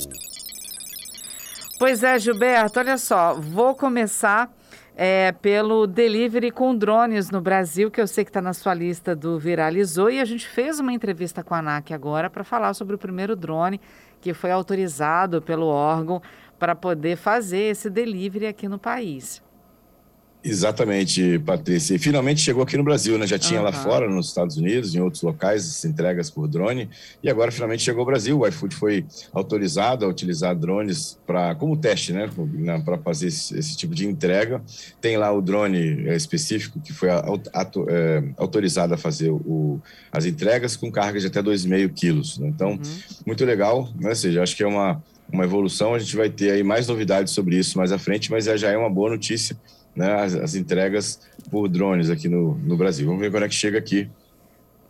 Pois 1.78 2.02
é, 2.02 2.18
Gilberto, 2.18 2.78
olha 2.78 2.98
só, 2.98 3.34
vou 3.34 3.74
começar 3.74 4.54
é, 5.02 5.32
pelo 5.32 5.86
delivery 5.86 6.50
com 6.50 6.76
drones 6.76 7.30
no 7.30 7.40
Brasil, 7.40 7.90
que 7.90 7.98
eu 7.98 8.06
sei 8.06 8.22
que 8.22 8.28
está 8.28 8.42
na 8.42 8.52
sua 8.52 8.74
lista 8.74 9.16
do 9.16 9.38
Viralizou. 9.38 10.10
E 10.10 10.20
a 10.20 10.26
gente 10.26 10.46
fez 10.46 10.78
uma 10.78 10.92
entrevista 10.92 11.42
com 11.42 11.54
a 11.54 11.58
ANAC 11.60 11.94
agora 11.94 12.28
para 12.28 12.44
falar 12.44 12.74
sobre 12.74 12.96
o 12.96 12.98
primeiro 12.98 13.34
drone 13.34 13.80
que 14.20 14.34
foi 14.34 14.50
autorizado 14.50 15.40
pelo 15.40 15.68
órgão 15.68 16.20
para 16.58 16.74
poder 16.74 17.16
fazer 17.16 17.70
esse 17.70 17.88
delivery 17.88 18.46
aqui 18.46 18.68
no 18.68 18.78
país. 18.78 19.42
Exatamente, 20.42 21.38
Patrícia. 21.40 21.94
E 21.94 21.98
finalmente 21.98 22.40
chegou 22.40 22.62
aqui 22.62 22.74
no 22.74 22.82
Brasil, 22.82 23.18
né? 23.18 23.26
Já 23.26 23.38
tinha 23.38 23.60
uhum. 23.60 23.66
lá 23.66 23.72
fora, 23.72 24.08
nos 24.08 24.28
Estados 24.28 24.56
Unidos, 24.56 24.94
em 24.94 25.00
outros 25.00 25.22
locais, 25.22 25.84
entregas 25.84 26.30
por 26.30 26.48
drone. 26.48 26.88
E 27.22 27.28
agora 27.28 27.52
finalmente 27.52 27.82
chegou 27.82 28.00
ao 28.00 28.06
Brasil. 28.06 28.38
O 28.38 28.46
iFood 28.46 28.74
foi 28.74 29.04
autorizado 29.34 30.04
a 30.04 30.08
utilizar 30.08 30.56
drones 30.56 31.18
para 31.26 31.54
como 31.56 31.76
teste, 31.76 32.14
né? 32.14 32.30
Para 32.82 32.96
fazer 32.98 33.26
esse, 33.26 33.58
esse, 33.58 33.76
tipo 33.76 33.94
de 33.94 34.06
entrega. 34.06 34.62
Tem 34.98 35.18
lá 35.18 35.30
o 35.30 35.42
drone 35.42 36.08
é, 36.08 36.16
específico 36.16 36.80
que 36.80 36.92
foi 36.94 37.10
auto, 37.10 37.86
é, 37.90 38.24
autorizado 38.38 38.94
a 38.94 38.96
fazer 38.96 39.30
o, 39.30 39.78
as 40.10 40.24
entregas 40.24 40.74
com 40.74 40.90
carga 40.90 41.20
de 41.20 41.26
até 41.26 41.42
2,5 41.42 41.92
quilos. 41.92 42.38
Né? 42.38 42.48
Então, 42.48 42.70
uhum. 42.70 42.80
muito 43.26 43.44
legal, 43.44 43.90
né? 44.00 44.08
Ou 44.08 44.16
seja, 44.16 44.42
acho 44.42 44.56
que 44.56 44.62
é 44.62 44.66
uma, 44.66 45.02
uma 45.30 45.44
evolução. 45.44 45.94
A 45.94 45.98
gente 45.98 46.16
vai 46.16 46.30
ter 46.30 46.52
aí 46.52 46.62
mais 46.62 46.88
novidades 46.88 47.34
sobre 47.34 47.58
isso 47.58 47.76
mais 47.76 47.92
à 47.92 47.98
frente, 47.98 48.30
mas 48.30 48.46
já 48.46 48.70
é 48.70 48.76
uma 48.78 48.88
boa 48.88 49.10
notícia 49.10 49.54
né, 49.94 50.14
as, 50.14 50.34
as, 50.34 50.54
entregas 50.54 51.20
por 51.50 51.68
drones 51.68 52.10
aqui 52.10 52.28
no, 52.28 52.54
no 52.56 52.76
Brasil. 52.76 53.06
Vamos 53.06 53.20
ver 53.20 53.30
quando 53.30 53.44
é 53.44 53.48
que 53.48 53.54
chega 53.54 53.78
aqui 53.78 54.08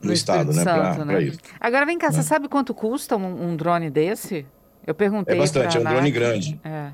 no, 0.01 0.09
no 0.09 0.13
estado, 0.13 0.53
né, 0.53 0.63
para 0.63 1.05
né? 1.05 1.23
isso. 1.23 1.39
Agora 1.61 1.87
vem 1.87 1.99
cá, 1.99 2.09
né? 2.09 2.13
você 2.13 2.23
sabe 2.23 2.49
quanto 2.49 2.75
custa 2.75 3.17
um, 3.17 3.51
um, 3.51 3.57
drone 3.57 3.91
desse? 3.91 4.47
Eu 4.87 4.95
perguntei. 4.95 5.35
É 5.35 5.39
bastante, 5.39 5.77
é 5.77 5.81
um 5.81 5.85
drone 5.85 6.11
grande. 6.11 6.61
É. 6.65 6.91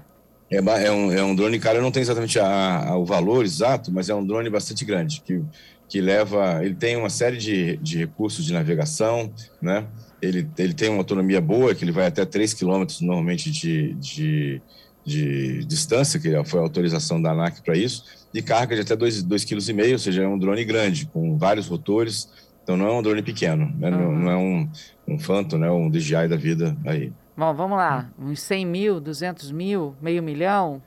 É, 0.51 0.59
é, 0.59 0.93
um, 0.93 1.13
é 1.13 1.23
um 1.23 1.35
drone, 1.35 1.59
cara, 1.59 1.79
eu 1.79 1.83
não 1.83 1.91
tenho 1.91 2.05
exatamente 2.05 2.39
a, 2.39 2.91
a, 2.91 2.97
o 2.97 3.05
valor 3.05 3.45
exato, 3.45 3.93
mas 3.93 4.09
é 4.09 4.15
um 4.15 4.25
drone 4.25 4.49
bastante 4.49 4.85
grande, 4.85 5.21
que, 5.21 5.43
que 5.89 6.01
leva, 6.01 6.65
ele 6.65 6.75
tem 6.75 6.97
uma 6.97 7.11
série 7.11 7.37
de, 7.37 7.77
de 7.79 7.99
recursos 7.99 8.45
de 8.45 8.53
navegação, 8.53 9.33
né? 9.61 9.85
Ele, 10.23 10.49
ele 10.57 10.73
tem 10.73 10.89
uma 10.89 10.99
autonomia 10.99 11.41
boa, 11.41 11.75
que 11.75 11.85
ele 11.85 11.93
vai 11.93 12.07
até 12.07 12.25
3 12.25 12.55
km 12.55 12.85
normalmente 13.03 13.51
de, 13.51 13.95
de, 13.95 14.63
de 15.07 15.65
distância, 15.65 16.19
que 16.19 16.45
foi 16.45 16.59
a 16.59 16.63
autorização 16.65 17.23
da 17.23 17.31
ANAC 17.31 17.63
para 17.63 17.77
isso, 17.77 18.05
e 18.35 18.43
carga 18.43 18.75
de 18.75 18.83
até 18.83 18.97
2,5 18.97 19.47
kg, 19.47 19.93
ou 19.93 19.99
seja, 19.99 20.25
é 20.25 20.29
um 20.29 20.37
drone 20.37 20.65
grande, 20.65 21.07
com 21.07 21.39
vários 21.39 21.69
rotores, 21.69 22.29
então 22.63 22.77
não 22.77 22.89
é 22.89 22.93
um 22.93 23.03
drone 23.03 23.23
pequeno, 23.23 23.73
né? 23.79 23.89
uhum. 23.89 23.97
não, 23.97 24.13
não, 24.13 24.31
é 24.31 24.37
um, 24.37 24.69
um 25.07 25.19
Phantom, 25.19 25.59
né? 25.59 25.71
um 25.71 25.89
DJI 25.89 26.27
da 26.29 26.37
vida 26.37 26.77
aí. 26.85 27.13
Bom, 27.37 27.55
vamos 27.55 27.79
lá, 27.79 28.11
uns 28.19 28.41
100 28.41 28.67
mil, 28.67 29.01
200 29.01 29.53
mil, 29.53 29.95
meio 30.03 30.23
milhão? 30.23 30.83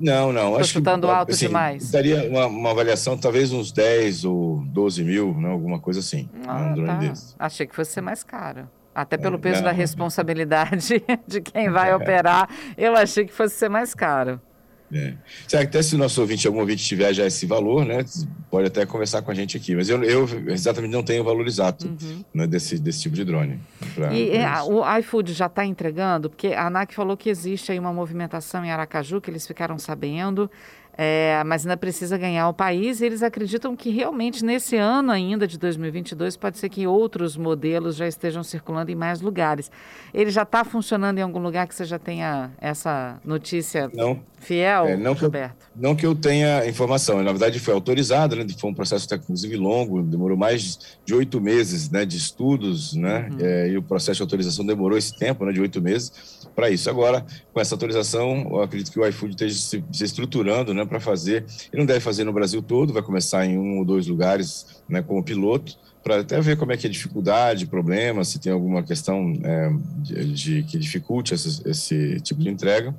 Não, 0.00 0.32
não. 0.32 0.46
Estou 0.46 0.60
acho 0.60 0.72
chutando 0.72 1.06
que, 1.06 1.12
alto 1.12 1.32
assim, 1.32 1.46
demais. 1.46 1.90
Daria 1.90 2.28
uma, 2.28 2.46
uma, 2.46 2.70
avaliação, 2.70 3.16
talvez 3.16 3.52
uns 3.52 3.70
10 3.70 4.24
ou 4.24 4.64
12 4.66 5.04
mil, 5.04 5.34
né? 5.38 5.48
alguma 5.48 5.78
coisa 5.78 6.00
assim. 6.00 6.28
Ah, 6.46 6.70
um 6.70 6.74
drone 6.74 6.88
tá. 6.88 6.96
desse. 6.96 7.34
Achei 7.38 7.66
que 7.66 7.74
fosse 7.74 7.92
ser 7.92 8.00
mais 8.00 8.24
caro. 8.24 8.68
Até 8.94 9.16
pelo 9.16 9.38
peso 9.38 9.56
não. 9.56 9.64
da 9.64 9.72
responsabilidade 9.72 11.02
de 11.26 11.40
quem 11.40 11.70
vai 11.70 11.90
é. 11.90 11.96
operar, 11.96 12.48
eu 12.76 12.94
achei 12.94 13.24
que 13.24 13.32
fosse 13.32 13.54
ser 13.54 13.68
mais 13.68 13.94
caro. 13.94 14.40
É. 14.94 15.14
Até 15.56 15.80
se 15.80 15.94
o 15.94 15.98
nosso 15.98 16.20
ouvinte, 16.20 16.46
algum 16.46 16.60
ouvinte 16.60 16.84
tiver 16.84 17.14
já 17.14 17.26
esse 17.26 17.46
valor, 17.46 17.86
né, 17.86 18.04
pode 18.50 18.66
até 18.66 18.84
conversar 18.84 19.22
com 19.22 19.30
a 19.30 19.34
gente 19.34 19.56
aqui. 19.56 19.74
Mas 19.74 19.88
eu, 19.88 20.04
eu 20.04 20.28
exatamente 20.48 20.92
não 20.92 21.02
tenho 21.02 21.22
o 21.22 21.24
valor 21.24 21.46
exato 21.46 21.86
uhum. 21.86 22.22
né, 22.34 22.46
desse, 22.46 22.78
desse 22.78 23.00
tipo 23.00 23.16
de 23.16 23.24
drone. 23.24 23.58
Pra, 23.94 24.12
e 24.12 24.32
pra 24.32 24.64
o 24.64 24.98
iFood 24.98 25.32
já 25.32 25.46
está 25.46 25.64
entregando? 25.64 26.28
Porque 26.28 26.48
a 26.48 26.66
ANAC 26.66 26.94
falou 26.94 27.16
que 27.16 27.30
existe 27.30 27.72
aí 27.72 27.78
uma 27.78 27.92
movimentação 27.92 28.62
em 28.64 28.70
Aracaju, 28.70 29.18
que 29.20 29.30
eles 29.30 29.46
ficaram 29.46 29.78
sabendo, 29.78 30.50
é, 30.96 31.42
mas 31.44 31.64
ainda 31.64 31.76
precisa 31.76 32.18
ganhar 32.18 32.48
o 32.48 32.54
país. 32.54 33.00
E 33.00 33.06
eles 33.06 33.22
acreditam 33.22 33.74
que 33.74 33.90
realmente 33.90 34.44
nesse 34.44 34.76
ano 34.76 35.10
ainda 35.10 35.46
de 35.46 35.58
2022 35.58 36.36
pode 36.36 36.58
ser 36.58 36.68
que 36.68 36.86
outros 36.86 37.36
modelos 37.36 37.96
já 37.96 38.06
estejam 38.06 38.42
circulando 38.42 38.90
em 38.90 38.94
mais 38.94 39.20
lugares. 39.20 39.70
Ele 40.12 40.30
já 40.30 40.42
está 40.42 40.64
funcionando 40.64 41.18
em 41.18 41.22
algum 41.22 41.38
lugar 41.38 41.66
que 41.66 41.74
você 41.74 41.84
já 41.84 41.98
tenha 41.98 42.50
essa 42.60 43.18
notícia 43.24 43.90
não, 43.94 44.20
fiel, 44.38 44.86
é, 44.86 44.96
não 44.96 45.14
Roberto? 45.14 45.56
Que 45.56 45.78
eu, 45.78 45.82
não 45.82 45.96
que 45.96 46.06
eu 46.06 46.14
tenha 46.14 46.66
informação, 46.66 47.22
na 47.22 47.30
verdade 47.30 47.58
foi 47.58 47.72
autorizado, 47.72 48.36
né, 48.36 48.44
foi 48.58 48.70
um 48.70 48.74
processo 48.74 49.06
até 49.06 49.16
inclusive 49.16 49.56
longo, 49.56 50.02
demorou 50.02 50.36
mais 50.36 50.98
de 51.04 51.14
oito 51.14 51.40
meses 51.40 51.90
né, 51.90 52.04
de 52.04 52.16
estudos, 52.16 52.94
né, 52.94 53.28
uhum. 53.30 53.38
é, 53.40 53.68
e 53.68 53.78
o 53.78 53.82
processo 53.82 54.16
de 54.16 54.22
autorização 54.22 54.64
demorou 54.64 54.98
esse 54.98 55.16
tempo, 55.16 55.44
né, 55.44 55.52
de 55.52 55.60
oito 55.60 55.80
meses 55.80 56.41
para 56.54 56.70
isso. 56.70 56.88
Agora, 56.88 57.24
com 57.52 57.60
essa 57.60 57.74
autorização, 57.74 58.48
eu 58.50 58.62
acredito 58.62 58.92
que 58.92 58.98
o 58.98 59.06
iFood 59.06 59.32
esteja 59.32 59.54
se, 59.54 59.84
se 59.92 60.04
estruturando 60.04 60.72
né, 60.72 60.84
para 60.84 61.00
fazer. 61.00 61.44
Ele 61.72 61.80
não 61.80 61.86
deve 61.86 62.00
fazer 62.00 62.24
no 62.24 62.32
Brasil 62.32 62.62
todo, 62.62 62.92
vai 62.92 63.02
começar 63.02 63.44
em 63.46 63.58
um 63.58 63.78
ou 63.78 63.84
dois 63.84 64.06
lugares 64.06 64.82
né, 64.88 65.02
como 65.02 65.22
piloto, 65.22 65.76
para 66.02 66.20
até 66.20 66.40
ver 66.40 66.56
como 66.56 66.72
é 66.72 66.76
que 66.76 66.86
é 66.86 66.90
dificuldade, 66.90 67.66
problema, 67.66 68.24
se 68.24 68.40
tem 68.40 68.52
alguma 68.52 68.82
questão 68.82 69.32
é, 69.44 69.70
de, 69.98 70.32
de, 70.32 70.62
que 70.64 70.78
dificulte 70.78 71.32
esse, 71.32 71.68
esse 71.68 72.20
tipo 72.20 72.40
de 72.40 72.48
entrega. 72.48 72.94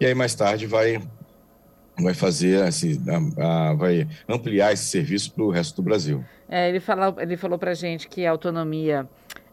E 0.00 0.06
aí, 0.06 0.14
mais 0.14 0.34
tarde, 0.34 0.66
vai 0.66 1.00
vai 2.00 2.14
fazer 2.14 2.62
assim, 2.62 3.02
a, 3.38 3.70
a, 3.70 3.74
vai 3.74 4.06
ampliar 4.28 4.72
esse 4.72 4.84
serviço 4.84 5.32
para 5.32 5.44
o 5.44 5.50
resto 5.50 5.76
do 5.76 5.82
Brasil. 5.82 6.24
É, 6.48 6.68
ele, 6.68 6.80
fala, 6.80 7.14
ele 7.18 7.36
falou 7.36 7.58
para 7.58 7.72
a 7.72 7.74
gente 7.74 8.08
que 8.08 8.24
a 8.24 8.30
autonomia 8.30 9.06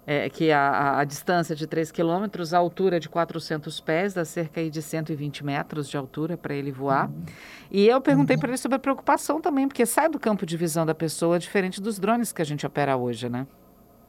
é, 0.07 0.29
que 0.29 0.51
a, 0.51 0.99
a, 0.99 1.03
distância 1.03 1.55
de 1.55 1.65
3 1.65 1.91
quilômetros, 1.91 2.53
a 2.53 2.57
altura 2.57 2.99
de 2.99 3.09
400 3.09 3.79
pés, 3.79 4.13
dá 4.13 4.23
cerca 4.23 4.67
de 4.69 4.81
120 4.81 5.43
metros 5.43 5.89
de 5.89 5.97
altura 5.97 6.37
para 6.37 6.53
ele 6.53 6.71
voar. 6.71 7.09
Uhum. 7.09 7.23
E 7.71 7.87
eu 7.87 7.99
perguntei 7.99 8.35
uhum. 8.35 8.39
para 8.39 8.49
ele 8.49 8.57
sobre 8.57 8.75
a 8.75 8.79
preocupação 8.79 9.41
também, 9.41 9.67
porque 9.67 9.85
sai 9.85 10.07
do 10.07 10.19
campo 10.19 10.45
de 10.45 10.55
visão 10.55 10.85
da 10.85 10.93
pessoa, 10.93 11.39
diferente 11.39 11.81
dos 11.81 11.97
drones 11.97 12.31
que 12.31 12.41
a 12.41 12.45
gente 12.45 12.65
opera 12.65 12.95
hoje, 12.95 13.29
né? 13.29 13.47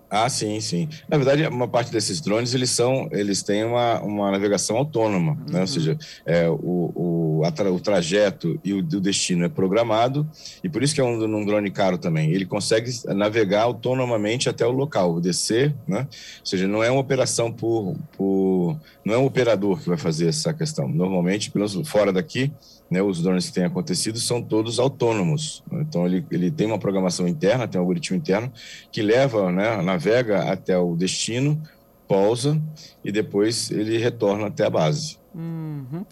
Ah, 0.09 0.29
sim, 0.29 0.61
sim. 0.61 0.89
Na 1.09 1.17
verdade, 1.17 1.47
uma 1.49 1.67
parte 1.67 1.91
desses 1.91 2.21
drones, 2.21 2.55
eles 2.55 2.71
são, 2.71 3.09
eles 3.11 3.43
têm 3.43 3.65
uma, 3.65 4.01
uma 4.01 4.31
navegação 4.31 4.77
autônoma, 4.77 5.33
uhum. 5.33 5.39
né? 5.49 5.55
Ou 5.55 5.61
uhum. 5.61 5.67
seja, 5.67 5.99
é, 6.25 6.49
o, 6.49 6.93
o, 6.95 7.43
o 7.43 7.81
trajeto 7.81 8.59
e 8.65 8.73
o, 8.73 8.79
o, 8.79 9.01
destino 9.01 9.45
é 9.45 9.49
programado, 9.49 10.27
e 10.63 10.69
por 10.69 10.83
isso 10.83 10.95
que 10.95 11.01
é 11.01 11.05
um, 11.05 11.23
um, 11.25 11.45
drone 11.45 11.71
caro 11.73 11.99
também. 11.99 12.31
Ele 12.31 12.47
consegue 12.47 12.91
navegar 13.07 13.63
autonomamente 13.63 14.49
até 14.49 14.65
o 14.65 14.71
local, 14.71 15.21
descer, 15.21 15.75
né? 15.89 16.07
Ou 16.41 16.47
seja, 16.47 16.69
não 16.69 16.85
é 16.85 16.91
uma 16.91 17.01
operação 17.01 17.53
por, 17.53 17.97
por 18.17 18.79
não 19.05 19.15
é 19.15 19.19
um 19.19 19.27
operador 19.27 19.81
que 19.81 19.89
vai 19.89 19.99
fazer 19.99 20.29
essa 20.29 20.55
questão. 20.55 20.89
Normalmente, 20.89 21.51
pelo 21.51 21.67
fora 21.85 22.13
daqui, 22.13 22.53
né, 22.91 23.03
os 23.03 23.23
drones 23.23 23.49
que 23.49 23.55
têm 23.55 23.65
acontecido 23.65 24.19
são 24.19 24.41
todos 24.41 24.79
autônomos. 24.79 25.63
Então, 25.73 26.07
ele, 26.07 26.25
ele 26.31 26.51
tem 26.51 26.67
uma 26.67 26.79
programação 26.79 27.27
interna, 27.27 27.67
tem 27.67 27.81
um 27.81 27.83
algoritmo 27.83 28.17
interno 28.17 28.53
que 28.93 29.03
leva, 29.03 29.51
né, 29.51 29.81
navega 29.83 30.51
até 30.51 30.79
o 30.79 30.95
destino, 30.95 31.61
pousa 32.07 32.61
e 33.05 33.11
depois 33.11 33.71
ele 33.71 33.99
retorna 33.99 34.47
até 34.47 34.65
a 34.65 34.71
base. 34.71 35.19
Uhum. 35.35 36.05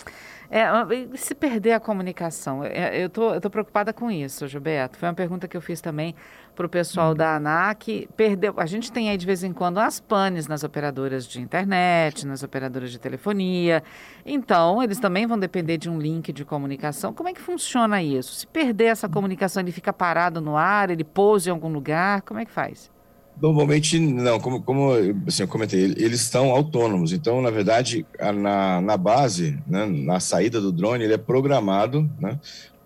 É, 0.57 0.69
se 1.17 1.35
perder 1.35 1.73
a 1.73 1.81
comunicação, 1.81 2.63
é, 2.63 3.03
eu 3.03 3.11
tô, 3.11 3.41
tô 3.41 3.51
preocupada 3.51 3.93
com 3.93 4.09
isso, 4.09 4.47
Gilberto. 4.47 4.97
Foi 4.97 5.09
uma 5.09 5.15
pergunta 5.15 5.49
que 5.49 5.57
eu 5.57 5.61
fiz 5.61 5.81
também 5.81 6.15
para 6.55 6.65
o 6.65 6.69
pessoal 6.69 7.09
uhum. 7.09 7.17
da 7.17 7.35
ANAC. 7.35 8.09
Perdeu, 8.17 8.55
a 8.57 8.65
gente 8.65 8.93
tem 8.93 9.11
aí 9.11 9.17
de 9.17 9.27
vez 9.27 9.43
em 9.43 9.53
quando 9.53 9.79
as 9.79 9.99
panes 9.99 10.47
nas 10.47 10.63
operadoras 10.63 11.27
de 11.27 11.41
internet, 11.41 12.25
nas 12.25 12.45
operadoras 12.45 12.93
de 12.93 13.01
telefonia. 13.01 13.83
Então, 14.25 14.81
eles 14.81 15.01
também 15.01 15.27
vão 15.27 15.37
depender 15.37 15.77
de 15.77 15.91
um 15.91 15.99
link 15.99 16.33
de 16.33 16.45
comunicação. 16.45 17.13
Como 17.13 17.29
é 17.29 17.33
que 17.33 17.41
funciona 17.41 18.01
isso? 18.01 18.37
Se 18.37 18.47
perder 18.47 18.85
essa 18.85 19.09
comunicação, 19.09 19.61
ele 19.61 19.73
fica 19.73 19.93
parado 19.93 20.41
no 20.41 20.57
ar, 20.57 20.89
ele 20.89 21.03
pousa 21.03 21.49
em 21.49 21.53
algum 21.53 21.69
lugar, 21.69 22.23
como 22.23 22.39
é 22.39 22.45
que 22.45 22.53
faz? 22.53 22.94
Normalmente 23.41 23.99
não, 23.99 24.39
como, 24.39 24.63
como 24.63 24.93
assim, 25.27 25.43
eu 25.43 25.49
comentei, 25.49 25.81
eles 25.83 26.21
estão 26.21 26.51
autônomos. 26.51 27.13
Então, 27.13 27.43
na 27.43 27.51
verdade, 27.51 28.07
na, 28.19 28.81
na 28.81 28.97
base, 28.97 29.59
né, 29.67 29.87
na 29.87 30.21
saída 30.21 30.61
do 30.61 30.71
drone, 30.71 31.05
ele 31.05 31.15
é 31.15 31.19
programado 31.19 32.09
né, 32.21 32.39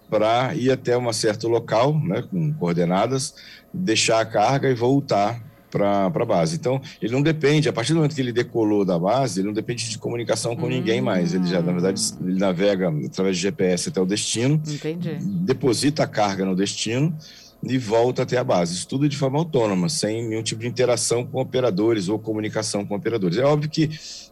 para 0.09 0.55
ir 0.55 0.71
até 0.71 0.97
um 0.97 1.12
certo 1.12 1.49
local, 1.49 1.99
né, 1.99 2.23
com 2.23 2.52
coordenadas, 2.55 3.35
deixar 3.73 4.21
a 4.21 4.25
carga 4.25 4.71
e 4.71 4.75
voltar 4.75 5.43
para 5.71 6.07
a 6.07 6.25
base. 6.25 6.57
Então, 6.57 6.81
ele 7.00 7.12
não 7.12 7.23
depende, 7.23 7.69
a 7.69 7.73
partir 7.73 7.93
do 7.93 7.97
momento 7.97 8.14
que 8.14 8.21
ele 8.21 8.33
decolou 8.33 8.87
da 8.87 8.99
base, 8.99 9.40
ele 9.40 9.49
não 9.49 9.55
depende 9.55 9.88
de 9.88 9.99
comunicação 9.99 10.57
com 10.57 10.64
hum. 10.64 10.71
ninguém 10.71 11.02
mais. 11.02 11.35
Ele 11.35 11.47
já, 11.47 11.61
na 11.61 11.73
verdade, 11.73 12.00
ele 12.25 12.38
navega 12.38 12.93
através 13.07 13.37
de 13.37 13.43
GPS 13.43 13.90
até 13.90 14.00
o 14.00 14.07
destino, 14.07 14.61
Entendi. 14.67 15.17
deposita 15.21 16.05
a 16.05 16.07
carga 16.07 16.45
no 16.45 16.57
destino 16.57 17.14
e 17.62 17.77
volta 17.77 18.23
até 18.23 18.38
a 18.38 18.45
base. 18.45 18.75
Isso 18.75 18.88
tudo 18.88 19.09
de 19.09 19.17
forma 19.17 19.38
autônoma, 19.38 19.88
sem 19.88 20.27
nenhum 20.29 20.43
tipo 20.43 20.61
de 20.61 20.69
interação 20.69 21.25
com 21.25 21.41
operadores 21.41 22.09
ou 22.09 22.19
comunicação 22.19 22.85
com 22.85 22.95
operadores. 22.95 23.37
É 23.37 23.45
óbvio 23.45 23.69
que 23.69 23.91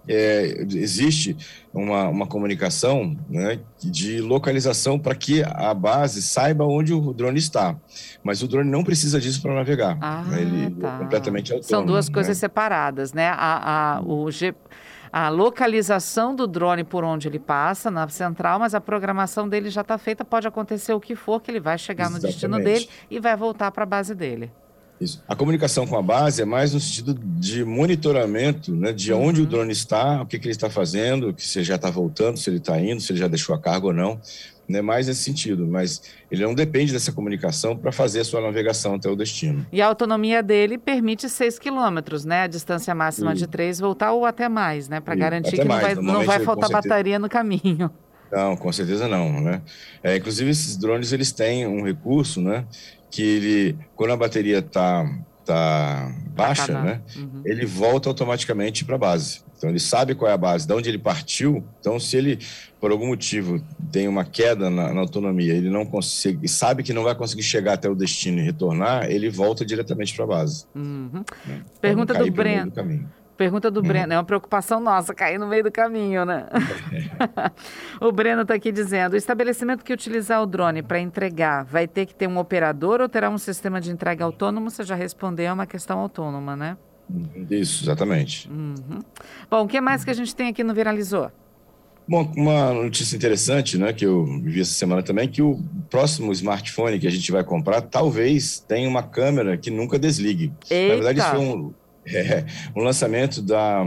é, 0.08 0.64
existe 0.74 1.36
uma, 1.74 2.08
uma 2.08 2.26
comunicação 2.26 3.16
né, 3.28 3.58
de 3.82 4.20
localização 4.20 4.98
para 4.98 5.14
que 5.14 5.42
a 5.42 5.74
base 5.74 6.22
saiba 6.22 6.64
onde 6.64 6.92
o 6.92 7.12
drone 7.12 7.38
está. 7.38 7.76
Mas 8.22 8.42
o 8.42 8.48
drone 8.48 8.70
não 8.70 8.84
precisa 8.84 9.20
disso 9.20 9.42
para 9.42 9.54
navegar. 9.54 9.98
Ah, 10.00 10.22
né? 10.22 10.42
Ele 10.42 10.70
tá. 10.76 10.94
é 10.94 10.98
completamente 10.98 11.52
autônomo. 11.52 11.68
São 11.68 11.84
duas 11.84 12.08
coisas 12.08 12.36
né? 12.36 12.40
separadas, 12.40 13.12
né? 13.12 13.28
A, 13.28 13.96
a, 13.96 14.02
o 14.02 14.30
G 14.30 14.54
a 15.12 15.28
localização 15.28 16.34
do 16.34 16.46
drone 16.46 16.84
por 16.84 17.04
onde 17.04 17.28
ele 17.28 17.38
passa, 17.38 17.90
na 17.90 18.08
central, 18.08 18.58
mas 18.58 18.74
a 18.74 18.80
programação 18.80 19.48
dele 19.48 19.70
já 19.70 19.80
está 19.80 19.98
feita, 19.98 20.24
pode 20.24 20.46
acontecer 20.46 20.92
o 20.92 21.00
que 21.00 21.14
for, 21.14 21.40
que 21.40 21.50
ele 21.50 21.60
vai 21.60 21.78
chegar 21.78 22.10
no 22.10 22.18
destino 22.18 22.58
dele 22.58 22.88
e 23.10 23.18
vai 23.18 23.36
voltar 23.36 23.70
para 23.70 23.84
a 23.84 23.86
base 23.86 24.14
dele. 24.14 24.50
Isso. 25.00 25.22
A 25.28 25.36
comunicação 25.36 25.86
com 25.86 25.96
a 25.96 26.02
base 26.02 26.40
é 26.40 26.44
mais 26.44 26.72
no 26.72 26.80
sentido 26.80 27.14
de 27.14 27.64
monitoramento, 27.64 28.74
né, 28.74 28.92
de 28.92 29.12
uhum. 29.12 29.26
onde 29.26 29.42
o 29.42 29.46
drone 29.46 29.72
está, 29.72 30.22
o 30.22 30.26
que, 30.26 30.38
que 30.38 30.46
ele 30.46 30.52
está 30.52 30.70
fazendo, 30.70 31.34
que 31.34 31.46
se 31.46 31.58
ele 31.58 31.66
já 31.66 31.76
está 31.76 31.90
voltando, 31.90 32.38
se 32.38 32.48
ele 32.48 32.56
está 32.56 32.80
indo, 32.80 33.00
se 33.00 33.12
ele 33.12 33.18
já 33.18 33.28
deixou 33.28 33.54
a 33.54 33.60
carga 33.60 33.86
ou 33.86 33.92
não, 33.92 34.18
né, 34.66 34.80
mais 34.80 35.06
nesse 35.06 35.22
sentido. 35.22 35.66
Mas 35.66 36.02
ele 36.30 36.42
não 36.42 36.54
depende 36.54 36.92
dessa 36.92 37.12
comunicação 37.12 37.76
para 37.76 37.92
fazer 37.92 38.20
a 38.20 38.24
sua 38.24 38.40
navegação 38.40 38.94
até 38.94 39.08
o 39.08 39.14
destino. 39.14 39.66
E 39.70 39.82
a 39.82 39.86
autonomia 39.86 40.42
dele 40.42 40.78
permite 40.78 41.28
6 41.28 41.58
quilômetros, 41.58 42.24
né, 42.24 42.42
a 42.42 42.46
distância 42.46 42.94
máxima 42.94 43.34
de 43.34 43.46
3, 43.46 43.78
voltar 43.78 44.12
ou 44.12 44.24
até 44.24 44.48
mais, 44.48 44.88
né, 44.88 45.00
para 45.00 45.14
garantir 45.14 45.58
que 45.58 45.64
não 45.64 45.80
vai, 45.80 45.94
não 45.94 46.24
vai 46.24 46.40
faltar 46.40 46.70
bateria 46.70 47.18
no 47.18 47.28
caminho. 47.28 47.90
Não, 48.32 48.56
com 48.56 48.72
certeza 48.72 49.06
não, 49.06 49.40
né? 49.40 49.62
É, 50.02 50.16
inclusive 50.16 50.50
esses 50.50 50.76
drones 50.76 51.12
eles 51.12 51.30
têm 51.30 51.64
um 51.64 51.84
recurso, 51.84 52.40
né, 52.40 52.64
que 53.16 53.22
ele, 53.22 53.78
quando 53.94 54.10
a 54.10 54.16
bateria 54.16 54.58
está 54.58 55.10
tá 55.42 56.14
baixa, 56.34 56.82
né, 56.82 57.00
uhum. 57.16 57.40
ele 57.46 57.64
volta 57.64 58.10
automaticamente 58.10 58.84
para 58.84 58.96
a 58.96 58.98
base. 58.98 59.40
Então 59.56 59.70
ele 59.70 59.80
sabe 59.80 60.14
qual 60.14 60.30
é 60.30 60.34
a 60.34 60.36
base, 60.36 60.66
de 60.66 60.74
onde 60.74 60.90
ele 60.90 60.98
partiu. 60.98 61.64
Então 61.80 61.98
se 61.98 62.14
ele 62.14 62.38
por 62.78 62.90
algum 62.90 63.06
motivo 63.06 63.58
tem 63.90 64.06
uma 64.06 64.22
queda 64.22 64.68
na, 64.68 64.92
na 64.92 65.00
autonomia, 65.00 65.54
ele 65.54 65.70
não 65.70 65.86
consegue, 65.86 66.46
sabe 66.46 66.82
que 66.82 66.92
não 66.92 67.04
vai 67.04 67.14
conseguir 67.14 67.42
chegar 67.42 67.72
até 67.72 67.88
o 67.88 67.94
destino 67.94 68.38
e 68.38 68.42
retornar, 68.42 69.10
ele 69.10 69.30
volta 69.30 69.64
diretamente 69.64 70.14
para 70.14 70.24
a 70.24 70.28
base. 70.28 70.66
Uhum. 70.74 71.24
Né? 71.46 71.62
Pergunta 71.80 72.12
do 72.12 72.30
Breno. 72.30 72.70
Pergunta 73.36 73.70
do 73.70 73.80
uhum. 73.80 73.86
Breno, 73.86 74.14
é 74.14 74.16
uma 74.16 74.24
preocupação 74.24 74.80
nossa 74.80 75.14
cair 75.14 75.38
no 75.38 75.46
meio 75.46 75.62
do 75.62 75.70
caminho, 75.70 76.24
né? 76.24 76.46
o 78.00 78.10
Breno 78.10 78.42
está 78.42 78.54
aqui 78.54 78.72
dizendo: 78.72 79.12
o 79.12 79.16
estabelecimento 79.16 79.84
que 79.84 79.92
utilizar 79.92 80.42
o 80.42 80.46
drone 80.46 80.82
para 80.82 80.98
entregar 80.98 81.64
vai 81.64 81.86
ter 81.86 82.06
que 82.06 82.14
ter 82.14 82.26
um 82.26 82.38
operador 82.38 83.00
ou 83.00 83.08
terá 83.08 83.28
um 83.28 83.36
sistema 83.36 83.78
de 83.80 83.90
entrega 83.90 84.24
autônomo? 84.24 84.70
Você 84.70 84.82
já 84.84 84.94
respondeu, 84.94 85.46
é 85.46 85.52
uma 85.52 85.66
questão 85.66 85.98
autônoma, 85.98 86.56
né? 86.56 86.78
Isso, 87.50 87.84
exatamente. 87.84 88.50
Uhum. 88.50 89.00
Bom, 89.50 89.64
o 89.64 89.68
que 89.68 89.80
mais 89.80 90.02
que 90.02 90.10
a 90.10 90.14
gente 90.14 90.34
tem 90.34 90.48
aqui 90.48 90.64
no 90.64 90.74
Viralizou? 90.74 91.30
Bom, 92.08 92.32
uma 92.36 92.72
notícia 92.72 93.16
interessante, 93.16 93.76
né, 93.76 93.92
que 93.92 94.06
eu 94.06 94.24
vi 94.42 94.60
essa 94.60 94.72
semana 94.72 95.02
também, 95.02 95.28
que 95.28 95.42
o 95.42 95.60
próximo 95.90 96.32
smartphone 96.32 97.00
que 97.00 97.06
a 97.06 97.10
gente 97.10 97.32
vai 97.32 97.42
comprar 97.42 97.80
talvez 97.80 98.60
tenha 98.60 98.88
uma 98.88 99.02
câmera 99.02 99.56
que 99.56 99.70
nunca 99.70 99.98
desligue. 99.98 100.52
Eita. 100.70 100.88
Na 100.88 100.94
verdade, 101.02 101.18
isso 101.18 101.30
foi 101.30 101.40
um, 101.40 101.74
é, 102.06 102.44
um 102.74 102.82
lançamento 102.82 103.42
da, 103.42 103.84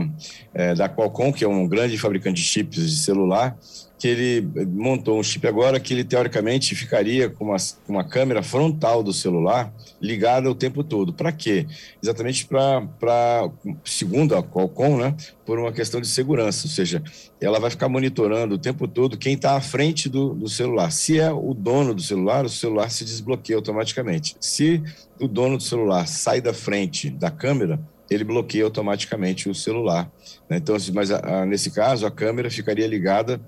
é, 0.54 0.74
da 0.74 0.88
Qualcomm, 0.88 1.32
que 1.32 1.44
é 1.44 1.48
um 1.48 1.66
grande 1.66 1.96
fabricante 1.98 2.40
de 2.40 2.46
chips 2.46 2.90
de 2.90 2.96
celular, 2.96 3.56
que 4.00 4.08
ele 4.08 4.66
montou 4.66 5.20
um 5.20 5.22
chip 5.22 5.46
agora 5.46 5.78
que 5.78 5.92
ele 5.92 6.04
teoricamente 6.04 6.74
ficaria 6.74 7.28
com 7.28 7.44
uma, 7.44 7.56
com 7.86 7.92
uma 7.92 8.02
câmera 8.02 8.42
frontal 8.42 9.02
do 9.02 9.12
celular 9.12 9.70
ligada 10.00 10.50
o 10.50 10.54
tempo 10.54 10.82
todo. 10.82 11.12
Para 11.12 11.30
quê? 11.30 11.66
Exatamente 12.02 12.46
para, 12.46 13.50
segundo 13.84 14.34
a 14.34 14.42
Qualcomm, 14.42 14.96
né, 14.96 15.14
por 15.44 15.58
uma 15.58 15.70
questão 15.70 16.00
de 16.00 16.08
segurança, 16.08 16.66
ou 16.66 16.70
seja, 16.70 17.02
ela 17.38 17.60
vai 17.60 17.68
ficar 17.68 17.90
monitorando 17.90 18.54
o 18.54 18.58
tempo 18.58 18.88
todo 18.88 19.18
quem 19.18 19.34
está 19.34 19.54
à 19.54 19.60
frente 19.60 20.08
do, 20.08 20.32
do 20.32 20.48
celular. 20.48 20.90
Se 20.90 21.20
é 21.20 21.30
o 21.30 21.52
dono 21.52 21.92
do 21.92 22.00
celular, 22.00 22.46
o 22.46 22.48
celular 22.48 22.90
se 22.90 23.04
desbloqueia 23.04 23.58
automaticamente. 23.58 24.34
Se 24.40 24.82
o 25.20 25.28
dono 25.28 25.58
do 25.58 25.62
celular 25.62 26.08
sai 26.08 26.40
da 26.40 26.54
frente 26.54 27.10
da 27.10 27.30
câmera, 27.30 27.78
ele 28.10 28.24
bloqueia 28.24 28.64
automaticamente 28.64 29.48
o 29.48 29.54
celular. 29.54 30.10
Né? 30.48 30.56
Então, 30.56 30.74
mas 30.94 31.10
a, 31.12 31.42
a, 31.42 31.46
nesse 31.46 31.70
caso, 31.70 32.06
a 32.06 32.10
câmera 32.10 32.50
ficaria 32.50 32.86
ligada 32.86 33.40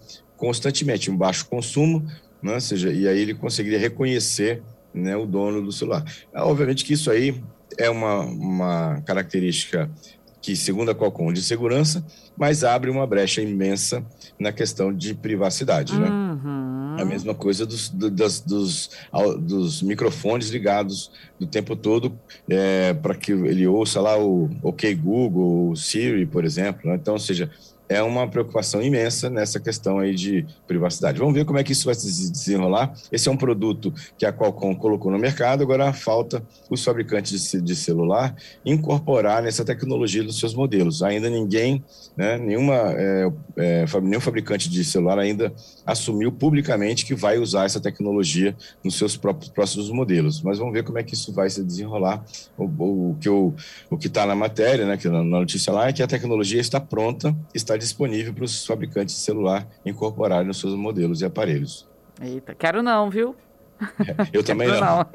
constantemente, 0.43 1.09
um 1.09 1.17
baixo 1.17 1.47
consumo, 1.47 2.05
né? 2.43 2.59
seja, 2.59 2.91
e 2.91 3.07
aí 3.07 3.21
ele 3.21 3.33
conseguiria 3.33 3.79
reconhecer 3.79 4.61
né, 4.93 5.17
o 5.17 5.25
dono 5.25 5.63
do 5.63 5.71
celular. 5.71 6.05
Ah, 6.35 6.45
obviamente 6.45 6.85
que 6.85 6.95
isso 6.95 7.13
aí 7.13 7.41
é 7.79 7.89
uma, 7.89 8.23
uma 8.23 9.01
característica 9.07 9.89
que, 10.41 10.57
segundo 10.57 10.91
a 10.91 10.97
Qualcomm, 10.97 11.33
de 11.33 11.41
segurança, 11.41 12.05
mas 12.37 12.65
abre 12.65 12.91
uma 12.91 13.07
brecha 13.07 13.41
imensa 13.41 14.05
na 14.37 14.51
questão 14.51 14.93
de 14.93 15.15
privacidade, 15.15 15.97
né? 15.97 16.09
Uhum. 16.09 16.97
A 16.99 17.05
mesma 17.05 17.35
coisa 17.37 17.65
dos, 17.65 17.89
dos, 17.89 18.41
dos, 18.41 18.91
dos 19.39 19.81
microfones 19.81 20.49
ligados 20.49 21.13
do 21.39 21.47
tempo 21.47 21.77
todo 21.77 22.19
é, 22.51 22.93
para 22.95 23.15
que 23.15 23.31
ele 23.31 23.65
ouça 23.69 24.01
lá 24.01 24.19
o 24.19 24.51
OK 24.61 24.93
Google, 24.97 25.71
o 25.71 25.77
Siri, 25.77 26.27
por 26.27 26.45
exemplo. 26.45 26.91
Né? 26.91 26.97
Então, 26.97 27.15
ou 27.15 27.21
seja, 27.21 27.49
é 27.93 28.03
uma 28.03 28.27
preocupação 28.27 28.83
imensa 28.83 29.29
nessa 29.29 29.61
questão 29.61 29.99
aí 29.99 30.15
de 30.15 30.47
privacidade. 30.67 31.19
Vamos 31.19 31.35
ver 31.35 31.45
como 31.45 31.59
é 31.59 31.65
que 31.65 31.73
isso 31.73 31.85
vai 31.85 31.95
se 31.95 32.31
desenrolar. 32.31 32.95
Esse 33.11 33.29
é 33.29 33.33
um 33.33 33.37
produto 33.37 33.93
que 34.17 34.25
a 34.25 34.33
Qualcomm 34.33 34.75
colocou 34.75 35.13
no 35.13 35.19
mercado, 35.19 35.63
agora 35.63 35.93
falta 35.93 36.43
os 36.71 36.83
fabricantes 36.83 37.53
de 37.63 37.77
celular 37.77 38.35
incorporar 38.65 39.43
nessa 39.43 39.65
tecnologia 39.65 40.23
dos 40.23 40.39
seus 40.39 40.55
modelos. 40.55 41.03
Ainda 41.03 41.29
ninguém, 41.29 41.85
né, 42.17 42.39
nenhuma, 42.39 42.75
é, 42.75 43.31
é, 43.57 44.01
nenhum 44.01 44.21
fabricante 44.21 44.71
de 44.71 44.85
celular 44.85 45.19
ainda 45.19 45.53
assumiu 45.85 46.33
publicamente 46.33 47.05
que 47.05 47.15
vai 47.15 47.39
usar 47.39 47.67
essa 47.67 47.81
tecnologia 47.81 48.57
nos 48.83 48.97
seus 48.97 49.17
próprios 49.17 49.51
próximos 49.51 49.91
modelos. 49.91 50.41
Mas 50.41 50.59
vamos 50.59 50.73
ver 50.73 50.83
como 50.83 50.99
é 50.99 51.03
que 51.03 51.15
isso 51.15 51.33
vai 51.33 51.51
se 51.51 51.63
desenrolar. 51.63 52.25
O, 52.57 52.65
o, 52.65 53.55
o 53.91 53.99
que 53.99 54.07
está 54.07 54.25
na 54.25 54.35
matéria, 54.35 54.87
né, 54.87 54.97
que 54.97 55.09
na, 55.09 55.23
na 55.23 55.41
notícia 55.41 55.73
lá, 55.73 55.89
é 55.89 55.93
que 55.93 56.03
a 56.03 56.07
tecnologia 56.07 56.61
está 56.61 56.81
pronta, 56.81 57.37
está 57.55 57.77
disponível 57.83 58.33
para 58.33 58.45
os 58.45 58.65
fabricantes 58.65 59.15
de 59.15 59.21
celular 59.21 59.67
incorporarem 59.85 60.47
nos 60.47 60.61
seus 60.61 60.75
modelos 60.75 61.21
e 61.21 61.25
aparelhos. 61.25 61.89
Eita, 62.21 62.55
quero 62.55 62.83
não, 62.83 63.11
viu? 63.11 63.37
Eu 64.33 64.45
também 64.45 64.69
não. 64.69 64.81
não. 64.81 65.07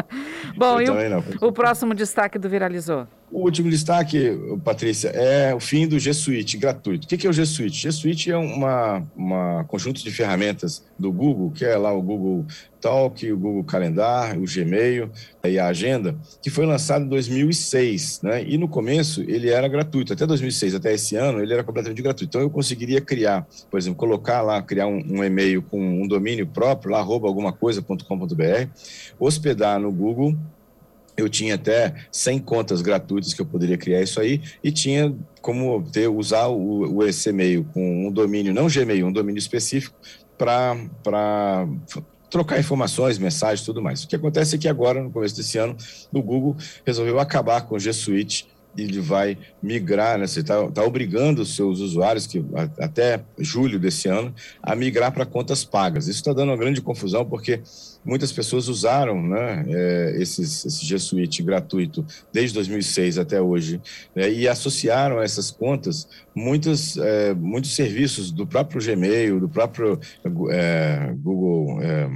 Bom, 0.56 0.80
Eu 0.80 1.00
e 1.00 1.06
o, 1.06 1.10
não. 1.10 1.48
o 1.48 1.52
próximo 1.52 1.94
destaque 1.94 2.38
do 2.38 2.48
Viralizou? 2.48 3.06
O 3.32 3.44
último 3.44 3.70
destaque, 3.70 4.38
Patrícia, 4.62 5.08
é 5.08 5.54
o 5.54 5.58
fim 5.58 5.88
do 5.88 5.98
G 5.98 6.12
Suite 6.12 6.58
gratuito. 6.58 7.06
O 7.06 7.08
que 7.08 7.26
é 7.26 7.30
o 7.30 7.32
G 7.32 7.46
Suite? 7.46 7.78
G 7.78 7.90
Suite 7.90 8.30
é 8.30 8.36
uma, 8.36 9.02
uma 9.16 9.64
conjunto 9.64 10.04
de 10.04 10.10
ferramentas 10.10 10.84
do 10.98 11.10
Google, 11.10 11.50
que 11.50 11.64
é 11.64 11.74
lá 11.78 11.90
o 11.94 12.02
Google 12.02 12.44
Talk, 12.78 13.32
o 13.32 13.38
Google 13.38 13.64
Calendar, 13.64 14.38
o 14.38 14.44
Gmail 14.44 15.08
e 15.44 15.58
a 15.58 15.68
Agenda, 15.68 16.14
que 16.42 16.50
foi 16.50 16.66
lançado 16.66 17.06
em 17.06 17.08
2006, 17.08 18.20
né? 18.22 18.44
E 18.44 18.58
no 18.58 18.68
começo 18.68 19.22
ele 19.22 19.48
era 19.48 19.66
gratuito, 19.66 20.12
até 20.12 20.26
2006, 20.26 20.74
até 20.74 20.92
esse 20.92 21.16
ano 21.16 21.40
ele 21.40 21.54
era 21.54 21.64
completamente 21.64 22.02
gratuito. 22.02 22.28
Então 22.28 22.42
eu 22.42 22.50
conseguiria 22.50 23.00
criar, 23.00 23.46
por 23.70 23.78
exemplo, 23.78 23.98
colocar 23.98 24.42
lá, 24.42 24.60
criar 24.60 24.88
um, 24.88 25.02
um 25.08 25.24
e-mail 25.24 25.62
com 25.62 25.80
um 25.80 26.06
domínio 26.06 26.46
próprio, 26.46 26.92
lá, 26.92 26.98
arroba 26.98 27.28
alguma 27.28 27.50
coisa.com.br, 27.50 28.68
hospedar 29.18 29.80
no 29.80 29.90
Google 29.90 30.36
eu 31.16 31.28
tinha 31.28 31.54
até 31.54 31.94
100 32.10 32.38
contas 32.40 32.82
gratuitas 32.82 33.34
que 33.34 33.40
eu 33.40 33.46
poderia 33.46 33.76
criar 33.76 34.02
isso 34.02 34.20
aí 34.20 34.40
e 34.62 34.70
tinha 34.70 35.14
como 35.40 35.82
ter, 35.90 36.08
usar 36.08 36.46
o, 36.46 36.98
o 36.98 37.02
e-mail 37.04 37.64
com 37.72 38.06
um 38.06 38.10
domínio, 38.10 38.54
não 38.54 38.68
Gmail, 38.68 39.06
um 39.06 39.12
domínio 39.12 39.38
específico 39.38 39.96
para 40.38 41.66
trocar 42.30 42.58
informações, 42.58 43.18
mensagens 43.18 43.64
tudo 43.64 43.82
mais. 43.82 44.04
O 44.04 44.08
que 44.08 44.16
acontece 44.16 44.56
é 44.56 44.58
que 44.58 44.68
agora, 44.68 45.02
no 45.02 45.10
começo 45.10 45.36
desse 45.36 45.58
ano, 45.58 45.76
o 46.12 46.22
Google 46.22 46.56
resolveu 46.84 47.20
acabar 47.20 47.62
com 47.62 47.74
o 47.74 47.78
G 47.78 47.92
Suite 47.92 48.48
ele 48.76 49.00
vai 49.00 49.36
migrar, 49.62 50.18
né? 50.18 50.26
Você 50.26 50.40
está 50.40 50.70
tá 50.70 50.82
obrigando 50.82 51.42
os 51.42 51.54
seus 51.54 51.80
usuários, 51.80 52.26
que 52.26 52.44
até 52.78 53.20
julho 53.38 53.78
desse 53.78 54.08
ano, 54.08 54.34
a 54.62 54.74
migrar 54.74 55.12
para 55.12 55.26
contas 55.26 55.64
pagas. 55.64 56.06
Isso 56.06 56.20
está 56.20 56.32
dando 56.32 56.50
uma 56.50 56.56
grande 56.56 56.80
confusão, 56.80 57.24
porque 57.24 57.60
muitas 58.04 58.32
pessoas 58.32 58.68
usaram 58.68 59.22
né, 59.22 59.64
é, 59.68 60.16
esses, 60.18 60.64
esse 60.64 60.84
G 60.84 60.98
Suite 60.98 61.42
gratuito 61.42 62.04
desde 62.32 62.54
2006 62.54 63.18
até 63.18 63.40
hoje 63.40 63.80
né, 64.14 64.30
e 64.30 64.48
associaram 64.48 65.18
a 65.18 65.24
essas 65.24 65.50
contas 65.50 66.08
muitos, 66.34 66.96
é, 66.96 67.34
muitos 67.34 67.74
serviços 67.74 68.30
do 68.30 68.46
próprio 68.46 68.82
Gmail, 68.84 69.38
do 69.38 69.48
próprio 69.48 70.00
é, 70.50 71.14
Google 71.16 71.80
é, 71.82 72.10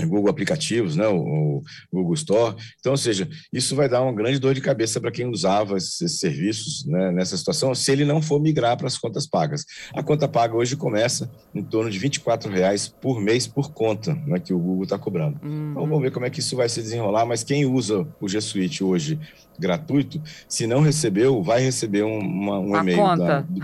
Google 0.00 0.30
Aplicativos, 0.30 0.96
né, 0.96 1.06
o, 1.06 1.62
Google 1.92 2.14
Store. 2.14 2.56
Então, 2.80 2.92
ou 2.92 2.98
seja, 2.98 3.28
isso 3.52 3.76
vai 3.76 3.88
dar 3.88 4.02
uma 4.02 4.12
grande 4.12 4.38
dor 4.38 4.54
de 4.54 4.60
cabeça 4.60 5.00
para 5.00 5.10
quem 5.10 5.26
usava 5.26 5.76
esses 5.76 6.18
serviços 6.18 6.84
né, 6.86 7.10
nessa 7.12 7.36
situação, 7.36 7.74
se 7.74 7.92
ele 7.92 8.04
não 8.04 8.22
for 8.22 8.40
migrar 8.40 8.76
para 8.76 8.86
as 8.86 8.96
contas 8.96 9.26
pagas. 9.26 9.64
A 9.94 10.02
conta 10.02 10.26
paga 10.26 10.56
hoje 10.56 10.76
começa 10.76 11.30
em 11.54 11.62
torno 11.62 11.90
de 11.90 11.98
R$ 11.98 12.10
reais 12.50 12.88
por 12.88 13.20
mês 13.20 13.46
por 13.46 13.72
conta 13.72 14.14
né, 14.26 14.38
que 14.38 14.52
o 14.52 14.58
Google 14.58 14.84
está 14.84 14.98
cobrando. 14.98 15.38
Uhum. 15.42 15.70
Então, 15.70 15.86
vamos 15.86 16.02
ver 16.02 16.10
como 16.10 16.26
é 16.26 16.30
que 16.30 16.40
isso 16.40 16.56
vai 16.56 16.68
se 16.68 16.80
desenrolar, 16.80 17.26
mas 17.26 17.44
quem 17.44 17.66
usa 17.66 18.06
o 18.20 18.28
G 18.28 18.40
Suite 18.40 18.82
hoje 18.82 19.18
gratuito, 19.58 20.20
se 20.48 20.66
não 20.66 20.80
recebeu, 20.80 21.42
vai 21.42 21.60
receber 21.60 22.02
um, 22.02 22.18
uma, 22.18 22.58
um 22.58 22.76
e-mail. 22.76 22.98
Conta. 22.98 23.24
Da, 23.24 23.40
do, 23.40 23.60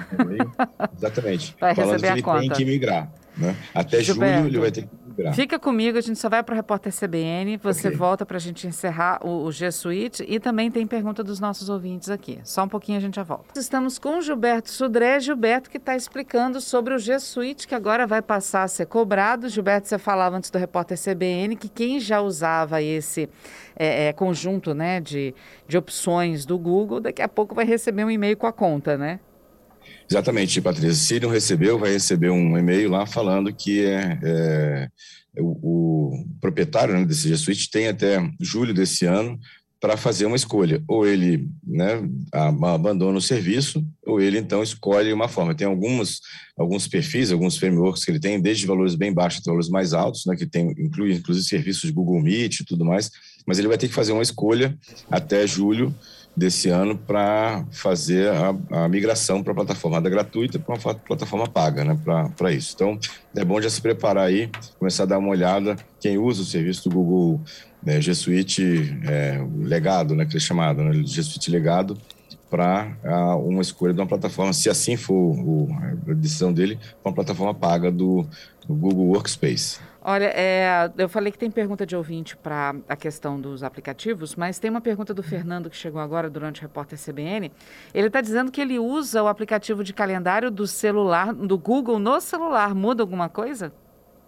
exatamente. 0.97 1.57
Vai 1.59 1.75
falando 1.75 2.01
que 2.01 2.07
ele 2.07 2.41
tem 2.41 2.51
que 2.51 2.65
migrar. 2.65 3.11
Né? 3.37 3.57
Até 3.75 4.03
Gilberto. 4.03 4.43
julho 4.43 4.49
ele 4.49 4.59
vai 4.59 4.71
ter 4.71 4.83
que 4.83 4.89
Fica 5.35 5.59
comigo, 5.59 5.99
a 5.99 6.01
gente 6.01 6.19
só 6.19 6.29
vai 6.29 6.43
para 6.43 6.53
o 6.53 6.57
repórter 6.57 6.93
CBN, 6.93 7.57
você 7.57 7.89
okay. 7.89 7.99
volta 7.99 8.25
para 8.25 8.37
a 8.37 8.41
gente 8.41 8.67
encerrar 8.67 9.21
o, 9.25 9.45
o 9.45 9.53
G 9.53 9.71
Suite 9.73 10.25
e 10.29 10.39
também 10.39 10.71
tem 10.71 10.87
pergunta 10.87 11.25
dos 11.25 11.41
nossos 11.41 11.69
ouvintes 11.69 12.09
aqui. 12.09 12.39
Só 12.45 12.65
um 12.65 12.69
pouquinho 12.69 12.99
a 12.99 13.01
gente 13.01 13.17
já 13.17 13.23
volta. 13.23 13.59
Estamos 13.59 13.99
com 13.99 14.19
o 14.19 14.23
Gilberto 14.23 14.71
Sudré, 14.71 15.19
Gilberto 15.21 15.69
que 15.69 15.77
está 15.77 15.97
explicando 15.97 16.61
sobre 16.61 16.95
o 16.95 16.99
G 16.99 17.19
Suite 17.19 17.67
que 17.67 17.75
agora 17.75 18.07
vai 18.07 18.23
passar 18.23 18.63
a 18.63 18.69
ser 18.69 18.87
cobrado. 18.87 19.49
Gilberto, 19.49 19.89
você 19.89 19.99
falava 19.99 20.37
antes 20.37 20.51
do 20.51 20.59
repórter 20.59 20.99
CBN 20.99 21.57
que 21.57 21.69
quem 21.69 21.99
já 21.99 22.21
usava 22.21 22.81
esse 22.81 23.29
é, 23.77 24.09
é, 24.09 24.13
conjunto 24.13 24.75
né, 24.75 25.01
de, 25.01 25.35
de 25.67 25.77
opções 25.77 26.45
do 26.45 26.59
Google, 26.59 27.01
daqui 27.01 27.23
a 27.23 27.29
pouco 27.29 27.55
vai 27.55 27.65
receber 27.65 28.05
um 28.05 28.11
e-mail 28.11 28.37
com 28.37 28.47
a 28.47 28.53
conta, 28.53 28.97
né? 28.97 29.21
Exatamente, 30.11 30.61
Patrícia. 30.61 30.95
Se 30.95 31.21
não 31.21 31.29
recebeu, 31.29 31.79
vai 31.79 31.93
receber 31.93 32.31
um 32.31 32.57
e-mail 32.57 32.91
lá 32.91 33.05
falando 33.05 33.53
que 33.55 33.85
é, 33.85 34.19
é 34.23 34.89
o, 35.39 36.13
o, 36.13 36.27
proprietário 36.41 36.95
né, 36.95 37.05
desse 37.05 37.29
G 37.29 37.37
Suite 37.37 37.71
tem 37.71 37.89
até 37.89 38.19
julho 38.41 38.73
desse 38.73 39.05
ano 39.05 39.39
para 39.81 39.97
fazer 39.97 40.27
uma 40.27 40.37
escolha. 40.37 40.83
Ou 40.89 41.07
ele 41.07 41.49
né, 41.65 42.03
abandona 42.33 43.19
o 43.19 43.23
serviço, 43.23 43.87
ou 44.05 44.21
ele 44.21 44.39
então 44.39 44.63
escolhe 44.63 45.13
uma 45.13 45.29
forma. 45.29 45.55
Tem 45.55 45.67
alguns, 45.67 46.21
alguns 46.57 46.89
perfis, 46.89 47.31
alguns 47.31 47.57
frameworks 47.57 48.05
que 48.05 48.11
ele 48.11 48.19
tem, 48.19 48.41
desde 48.41 48.67
valores 48.67 48.95
bem 48.95 49.13
baixos 49.13 49.41
até 49.41 49.51
valores 49.51 49.69
mais 49.69 49.93
altos, 49.93 50.25
né, 50.27 50.35
que 50.35 50.47
tem, 50.47 50.71
inclui 50.79 51.13
inclusive 51.13 51.47
serviços 51.47 51.83
de 51.83 51.93
Google 51.93 52.21
Meet 52.21 52.61
e 52.61 52.65
tudo 52.65 52.85
mais, 52.85 53.11
mas 53.47 53.59
ele 53.59 53.69
vai 53.69 53.79
ter 53.79 53.89
que 53.89 53.95
fazer 53.95 54.13
uma 54.13 54.23
escolha 54.23 54.77
até 55.11 55.47
julho 55.47 55.95
desse 56.39 56.69
ano 56.69 56.97
para 56.97 57.65
fazer 57.71 58.31
a, 58.31 58.85
a 58.85 58.89
migração 58.89 59.43
para 59.43 59.53
a 59.53 59.57
plataforma 59.57 60.01
gratuita 60.01 60.59
para 60.59 60.75
uma 60.75 60.95
plataforma 60.95 61.49
paga, 61.49 61.85
né, 61.85 61.99
para 62.37 62.53
isso. 62.53 62.75
Então, 62.75 62.99
é 63.37 63.45
bom 63.45 63.61
já 63.61 63.69
se 63.69 63.81
preparar 63.81 64.27
aí, 64.27 64.49
começar 64.79 65.03
a 65.03 65.07
dar 65.07 65.19
uma 65.19 65.29
olhada. 65.29 65.77
Quem 66.01 66.17
usa 66.17 66.43
o 66.43 66.45
serviço 66.45 66.89
do 66.89 66.95
Google 66.95 67.41
né, 67.83 68.01
G 68.01 68.15
Suite 68.15 68.97
é, 69.07 69.45
Legado, 69.59 70.15
né, 70.15 70.25
que 70.25 70.37
é 70.37 70.41
chamado, 70.41 70.83
né, 70.83 70.93
G 71.05 71.23
Suite 71.23 71.51
Legado, 71.51 71.99
para 72.49 72.97
uma 73.45 73.61
escolha 73.61 73.93
de 73.93 74.01
uma 74.01 74.07
plataforma, 74.07 74.53
se 74.53 74.71
assim 74.71 74.97
for 74.97 75.15
o, 75.15 75.69
a 76.09 76.15
decisão 76.15 76.53
dele, 76.53 76.79
uma 77.05 77.13
plataforma 77.13 77.53
paga 77.53 77.91
do, 77.91 78.27
do 78.67 78.75
Google 78.75 79.09
Workspace. 79.09 79.81
Olha, 80.11 80.33
é, 80.35 80.91
eu 80.97 81.07
falei 81.07 81.31
que 81.31 81.37
tem 81.37 81.51
pergunta 81.51 81.85
de 81.85 81.95
ouvinte 81.95 82.35
para 82.35 82.75
a 82.89 82.97
questão 82.97 83.39
dos 83.39 83.63
aplicativos, 83.63 84.35
mas 84.35 84.59
tem 84.59 84.71
uma 84.71 84.81
pergunta 84.81 85.13
do 85.13 85.23
Fernando 85.23 85.69
que 85.69 85.77
chegou 85.77 86.01
agora 86.01 86.31
durante 86.31 86.61
o 86.61 86.63
repórter 86.63 86.99
CBN. 86.99 87.53
Ele 87.93 88.07
está 88.07 88.23
dizendo 88.23 88.51
que 88.51 88.59
ele 88.59 88.79
usa 88.79 89.23
o 89.23 89.29
aplicativo 89.29 89.85
de 89.85 89.93
calendário 89.93 90.51
do 90.51 90.67
celular, 90.67 91.35
do 91.35 91.59
Google 91.59 91.99
no 91.99 92.23
celular. 92.23 92.75
Muda 92.75 93.03
alguma 93.03 93.29
coisa? 93.29 93.71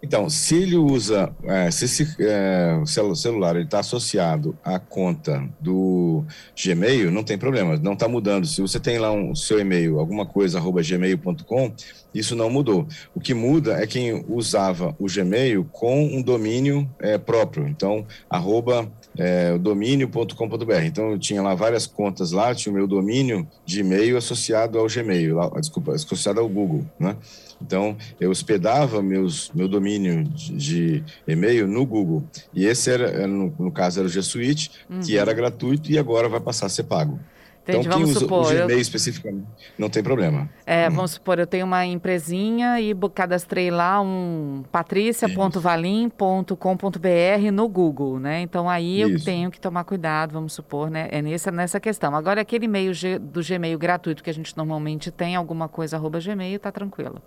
Então, 0.03 0.31
se 0.31 0.57
ele 0.57 0.77
usa, 0.77 1.31
é, 1.45 1.71
se 1.71 1.85
esse 1.85 2.17
é, 2.21 2.81
celular 3.15 3.57
está 3.57 3.81
associado 3.81 4.59
à 4.65 4.79
conta 4.79 5.47
do 5.61 6.25
Gmail, 6.57 7.11
não 7.11 7.23
tem 7.23 7.37
problema, 7.37 7.77
não 7.77 7.93
está 7.93 8.09
mudando. 8.09 8.47
Se 8.47 8.63
você 8.63 8.81
tem 8.81 8.99
lá 8.99 9.13
um 9.13 9.35
seu 9.35 9.61
e-mail, 9.61 9.99
alguma 9.99 10.25
coisa, 10.25 10.59
arroba 10.59 10.83
gmail.com, 10.83 11.73
isso 12.15 12.35
não 12.35 12.51
mudou. 12.51 12.87
O 13.15 13.21
que 13.21 13.35
muda 13.35 13.75
é 13.75 13.87
quem 13.87 14.25
usava 14.29 14.97
o 14.99 15.07
Gmail 15.07 15.65
com 15.71 16.03
um 16.03 16.23
domínio 16.23 16.89
é, 16.99 17.19
próprio. 17.19 17.69
Então, 17.69 18.07
arroba 18.29 18.91
é, 19.17 19.57
domínio.com.br. 19.59 20.85
Então, 20.85 21.13
eu 21.13 21.19
tinha 21.19 21.43
lá 21.43 21.55
várias 21.55 21.87
contas 21.87 22.33
lá, 22.33 22.55
tinha 22.55 22.73
o 22.73 22.77
meu 22.77 22.87
domínio 22.87 23.47
de 23.65 23.81
e-mail 23.81 24.17
associado 24.17 24.79
ao 24.79 24.87
Gmail, 24.87 25.37
lá, 25.37 25.49
desculpa, 25.61 25.93
associado 25.93 26.41
ao 26.41 26.49
Google, 26.49 26.85
né? 26.99 27.17
Então, 27.61 27.97
eu 28.19 28.31
hospedava 28.31 29.03
meus, 29.03 29.51
meu 29.55 29.69
domínio 29.69 30.25
de, 30.25 30.57
de 30.57 31.05
e-mail 31.27 31.67
no 31.67 31.85
Google. 31.85 32.25
E 32.55 32.65
esse 32.65 32.91
era, 32.91 33.27
no, 33.27 33.55
no 33.59 33.71
caso, 33.71 34.01
era 34.01 34.07
o 34.07 34.11
G 34.11 34.23
Suite, 34.23 34.71
uhum. 34.89 35.01
que 35.01 35.17
era 35.17 35.33
gratuito 35.33 35.91
e 35.91 35.99
agora 35.99 36.29
vai 36.29 36.41
passar 36.41 36.67
a 36.67 36.71
ser 36.71 36.85
pago. 36.85 37.19
Entendi, 37.63 37.87
então, 37.87 38.03
usa 38.03 38.21
supor, 38.21 38.47
o 38.47 38.49
Gmail 38.49 38.71
eu... 38.71 38.81
especificamente, 38.81 39.47
não 39.79 39.91
tem 39.91 40.03
problema. 40.03 40.49
É, 40.67 40.89
hum. 40.89 40.93
vamos 40.93 41.13
supor, 41.13 41.39
eu 41.39 41.47
tenho 41.47 41.65
uma 41.67 41.87
empresinha 41.87 42.81
e 42.81 42.93
cadastrei 43.15 43.71
lá 43.71 44.01
um 44.01 44.65
patricia.valim.com.br 44.73 47.53
no 47.53 47.69
Google, 47.69 48.19
né? 48.19 48.41
Então, 48.41 48.69
aí 48.69 49.03
Isso. 49.03 49.13
eu 49.13 49.25
tenho 49.25 49.51
que 49.51 49.61
tomar 49.61 49.85
cuidado, 49.85 50.33
vamos 50.33 50.55
supor, 50.55 50.91
né? 50.91 51.09
É 51.13 51.23
nessa, 51.23 51.51
nessa 51.51 51.79
questão. 51.79 52.17
Agora, 52.17 52.41
aquele 52.41 52.65
e-mail 52.65 52.93
do 53.21 53.45
Gmail 53.45 53.79
gratuito 53.79 54.25
que 54.25 54.31
a 54.31 54.35
gente 54.35 54.57
normalmente 54.57 55.11
tem, 55.11 55.37
alguma 55.37 55.69
coisa, 55.69 55.97
arroba 55.97 56.19
Gmail, 56.19 56.59
tá 56.59 56.73
tranquilo 56.73 57.21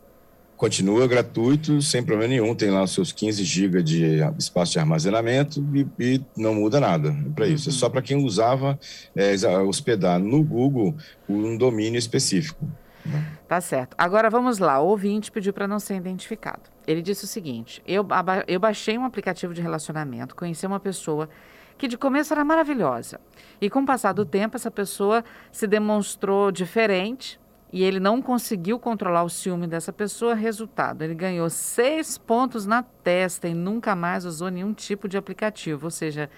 continua 0.58 1.08
gratuito, 1.08 1.82
sem 1.82 2.04
problema 2.04 2.30
nenhum. 2.30 2.56
Tem 2.56 2.70
lá 2.70 2.84
os 2.84 2.92
seus 2.92 3.12
15 3.12 3.44
GB 3.44 3.84
de 3.84 4.20
espaço 4.38 4.74
de 4.74 4.80
armazenamento 4.80 5.64
e, 5.74 5.88
e 6.00 6.22
não 6.38 6.56
muda 6.56 6.80
nada 6.80 7.16
para 7.36 7.48
isso. 7.48 7.70
É 7.70 7.72
uhum. 7.72 7.78
É 7.78 7.80
só 7.80 7.90
para 7.90 8.02
quem 8.02 8.18
usava 8.18 8.80
é, 9.16 9.34
hospedar 9.62 10.20
no 10.20 10.44
Google 10.44 10.96
um 11.28 11.58
domínio 11.58 11.98
específico. 11.98 12.66
Né? 13.06 13.26
Tá 13.48 13.60
certo. 13.60 13.96
Agora 13.98 14.30
vamos 14.30 14.60
lá. 14.60 14.80
O 14.80 14.88
ouvinte 14.88 15.32
pediu 15.32 15.54
para 15.54 15.68
não 15.68 15.80
ser 15.80 15.96
identificado. 15.96 16.62
Ele 16.88 17.02
disse 17.02 17.26
o 17.26 17.28
seguinte: 17.28 17.82
eu, 17.86 18.06
eu 18.48 18.60
baixei 18.60 18.98
um 18.98 19.06
aplicativo 19.06 19.54
de 19.54 19.62
relacionamento, 19.62 20.36
conheci 20.36 20.66
uma 20.66 20.80
pessoa 20.80 21.30
que 21.78 21.88
de 21.88 21.98
começo 21.98 22.34
era 22.34 22.46
maravilhosa. 22.46 23.20
E 23.60 23.70
com 23.70 23.82
o 23.82 23.86
passar 23.86 24.14
do 24.14 24.26
tempo, 24.26 24.56
essa 24.56 24.72
pessoa 24.72 25.24
se 25.52 25.68
demonstrou 25.68 26.52
diferente, 26.52 27.40
e 27.74 27.84
ele 27.84 28.00
não 28.00 28.22
conseguiu 28.22 28.78
controlar 28.78 29.24
o 29.24 29.30
ciúme 29.30 29.66
dessa 29.66 29.92
pessoa. 29.92 30.36
Resultado, 30.36 31.02
ele 31.02 31.16
ganhou 31.16 31.50
seis 31.50 32.20
pontos 32.20 32.68
na 32.68 32.84
testa 32.84 33.48
e 33.48 33.56
nunca 33.56 33.96
mais 33.96 34.26
usou 34.26 34.50
nenhum 34.52 34.74
tipo 34.74 35.08
de 35.08 35.18
aplicativo. 35.18 35.88
Ou 35.88 35.90
seja, 35.92 36.30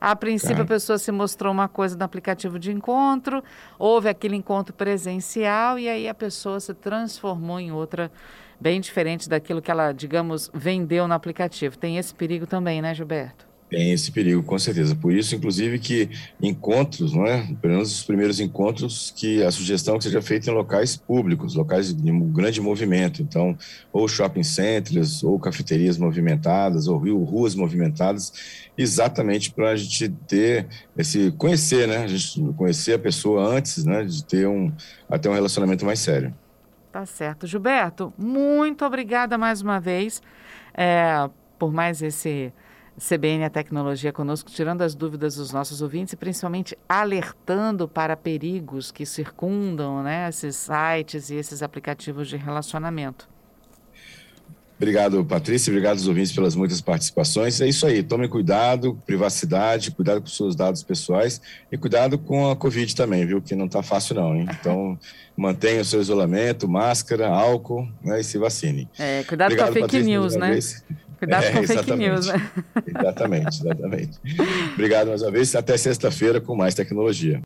a 0.00 0.14
princípio 0.14 0.58
tá. 0.58 0.62
a 0.62 0.66
pessoa 0.66 0.96
se 0.96 1.10
mostrou 1.10 1.52
uma 1.52 1.66
coisa 1.66 1.96
no 1.96 2.04
aplicativo 2.04 2.60
de 2.60 2.70
encontro, 2.70 3.42
houve 3.76 4.08
aquele 4.08 4.36
encontro 4.36 4.72
presencial 4.72 5.80
e 5.80 5.88
aí 5.88 6.08
a 6.08 6.14
pessoa 6.14 6.60
se 6.60 6.72
transformou 6.72 7.58
em 7.58 7.72
outra 7.72 8.08
bem 8.60 8.80
diferente 8.80 9.28
daquilo 9.28 9.60
que 9.60 9.72
ela, 9.72 9.90
digamos, 9.90 10.48
vendeu 10.54 11.08
no 11.08 11.14
aplicativo. 11.14 11.76
Tem 11.76 11.98
esse 11.98 12.14
perigo 12.14 12.46
também, 12.46 12.80
né, 12.80 12.94
Gilberto? 12.94 13.53
Tem 13.74 13.90
esse 13.90 14.12
perigo, 14.12 14.40
com 14.40 14.56
certeza. 14.56 14.94
Por 14.94 15.12
isso, 15.12 15.34
inclusive, 15.34 15.80
que 15.80 16.08
encontros, 16.40 17.12
não 17.12 17.26
é? 17.26 17.44
Pelo 17.60 17.74
menos 17.74 17.90
os 17.90 18.04
primeiros 18.04 18.38
encontros, 18.38 19.12
que 19.16 19.42
a 19.42 19.50
sugestão 19.50 19.98
que 19.98 20.04
seja 20.04 20.22
feita 20.22 20.48
em 20.48 20.54
locais 20.54 20.96
públicos, 20.96 21.56
locais 21.56 21.92
de 21.92 22.12
grande 22.30 22.60
movimento. 22.60 23.20
Então, 23.20 23.58
ou 23.92 24.06
shopping 24.06 24.44
centers, 24.44 25.24
ou 25.24 25.40
cafeterias 25.40 25.98
movimentadas, 25.98 26.86
ou 26.86 26.98
ruas 27.24 27.56
movimentadas, 27.56 28.70
exatamente 28.78 29.50
para 29.50 29.70
a 29.70 29.76
gente 29.76 30.08
ter 30.08 30.68
esse 30.96 31.32
conhecer, 31.32 31.88
né? 31.88 31.96
A 31.96 32.06
gente 32.06 32.40
conhecer 32.52 32.92
a 32.92 32.98
pessoa 33.00 33.44
antes, 33.44 33.84
né? 33.84 34.04
De 34.04 34.24
ter 34.24 34.46
um 34.46 34.72
até 35.10 35.28
um 35.28 35.34
relacionamento 35.34 35.84
mais 35.84 35.98
sério. 35.98 36.32
Tá 36.92 37.04
certo, 37.04 37.44
Gilberto. 37.44 38.14
Muito 38.16 38.84
obrigada 38.84 39.36
mais 39.36 39.60
uma 39.60 39.80
vez 39.80 40.22
é, 40.72 41.28
por 41.58 41.72
mais 41.72 42.00
esse 42.02 42.52
CBN 42.98 43.44
a 43.44 43.50
Tecnologia 43.50 44.12
conosco, 44.12 44.50
tirando 44.50 44.82
as 44.82 44.94
dúvidas 44.94 45.34
dos 45.34 45.50
nossos 45.52 45.82
ouvintes 45.82 46.12
e 46.12 46.16
principalmente 46.16 46.78
alertando 46.88 47.88
para 47.88 48.16
perigos 48.16 48.92
que 48.92 49.04
circundam 49.04 50.02
né, 50.02 50.28
esses 50.28 50.56
sites 50.56 51.28
e 51.30 51.34
esses 51.34 51.62
aplicativos 51.62 52.28
de 52.28 52.36
relacionamento. 52.36 53.33
Obrigado, 54.84 55.24
Patrícia. 55.24 55.70
Obrigado 55.70 55.96
aos 55.96 56.06
ouvintes 56.06 56.30
pelas 56.30 56.54
muitas 56.54 56.78
participações. 56.82 57.58
É 57.58 57.66
isso 57.66 57.86
aí. 57.86 58.02
Tome 58.02 58.28
cuidado, 58.28 59.00
privacidade, 59.06 59.90
cuidado 59.90 60.20
com 60.20 60.26
seus 60.26 60.54
dados 60.54 60.82
pessoais 60.82 61.40
e 61.72 61.78
cuidado 61.78 62.18
com 62.18 62.50
a 62.50 62.54
Covid 62.54 62.94
também, 62.94 63.24
viu? 63.24 63.40
Que 63.40 63.54
não 63.54 63.64
está 63.64 63.82
fácil, 63.82 64.16
não, 64.16 64.36
hein? 64.36 64.46
Então, 64.60 64.98
mantenha 65.34 65.80
o 65.80 65.84
seu 65.86 66.02
isolamento, 66.02 66.68
máscara, 66.68 67.28
álcool 67.28 67.88
né? 68.04 68.20
e 68.20 68.24
se 68.24 68.36
vacine. 68.36 68.86
É, 68.98 69.22
cuidado 69.22 69.52
Obrigado, 69.52 69.68
com 69.68 69.70
a 69.70 69.72
fake 69.72 69.86
Patrícia, 69.86 70.06
news, 70.06 70.36
né? 70.36 70.50
Vez. 70.50 70.84
Cuidado 71.18 71.44
é, 71.44 71.52
com 71.52 71.62
fake 71.62 71.96
news, 71.96 72.26
né? 72.26 72.50
Exatamente, 72.86 73.60
exatamente. 73.60 74.20
Obrigado 74.74 75.08
mais 75.08 75.22
uma 75.22 75.30
vez. 75.30 75.54
Até 75.54 75.78
sexta-feira 75.78 76.42
com 76.42 76.54
mais 76.54 76.74
tecnologia. 76.74 77.42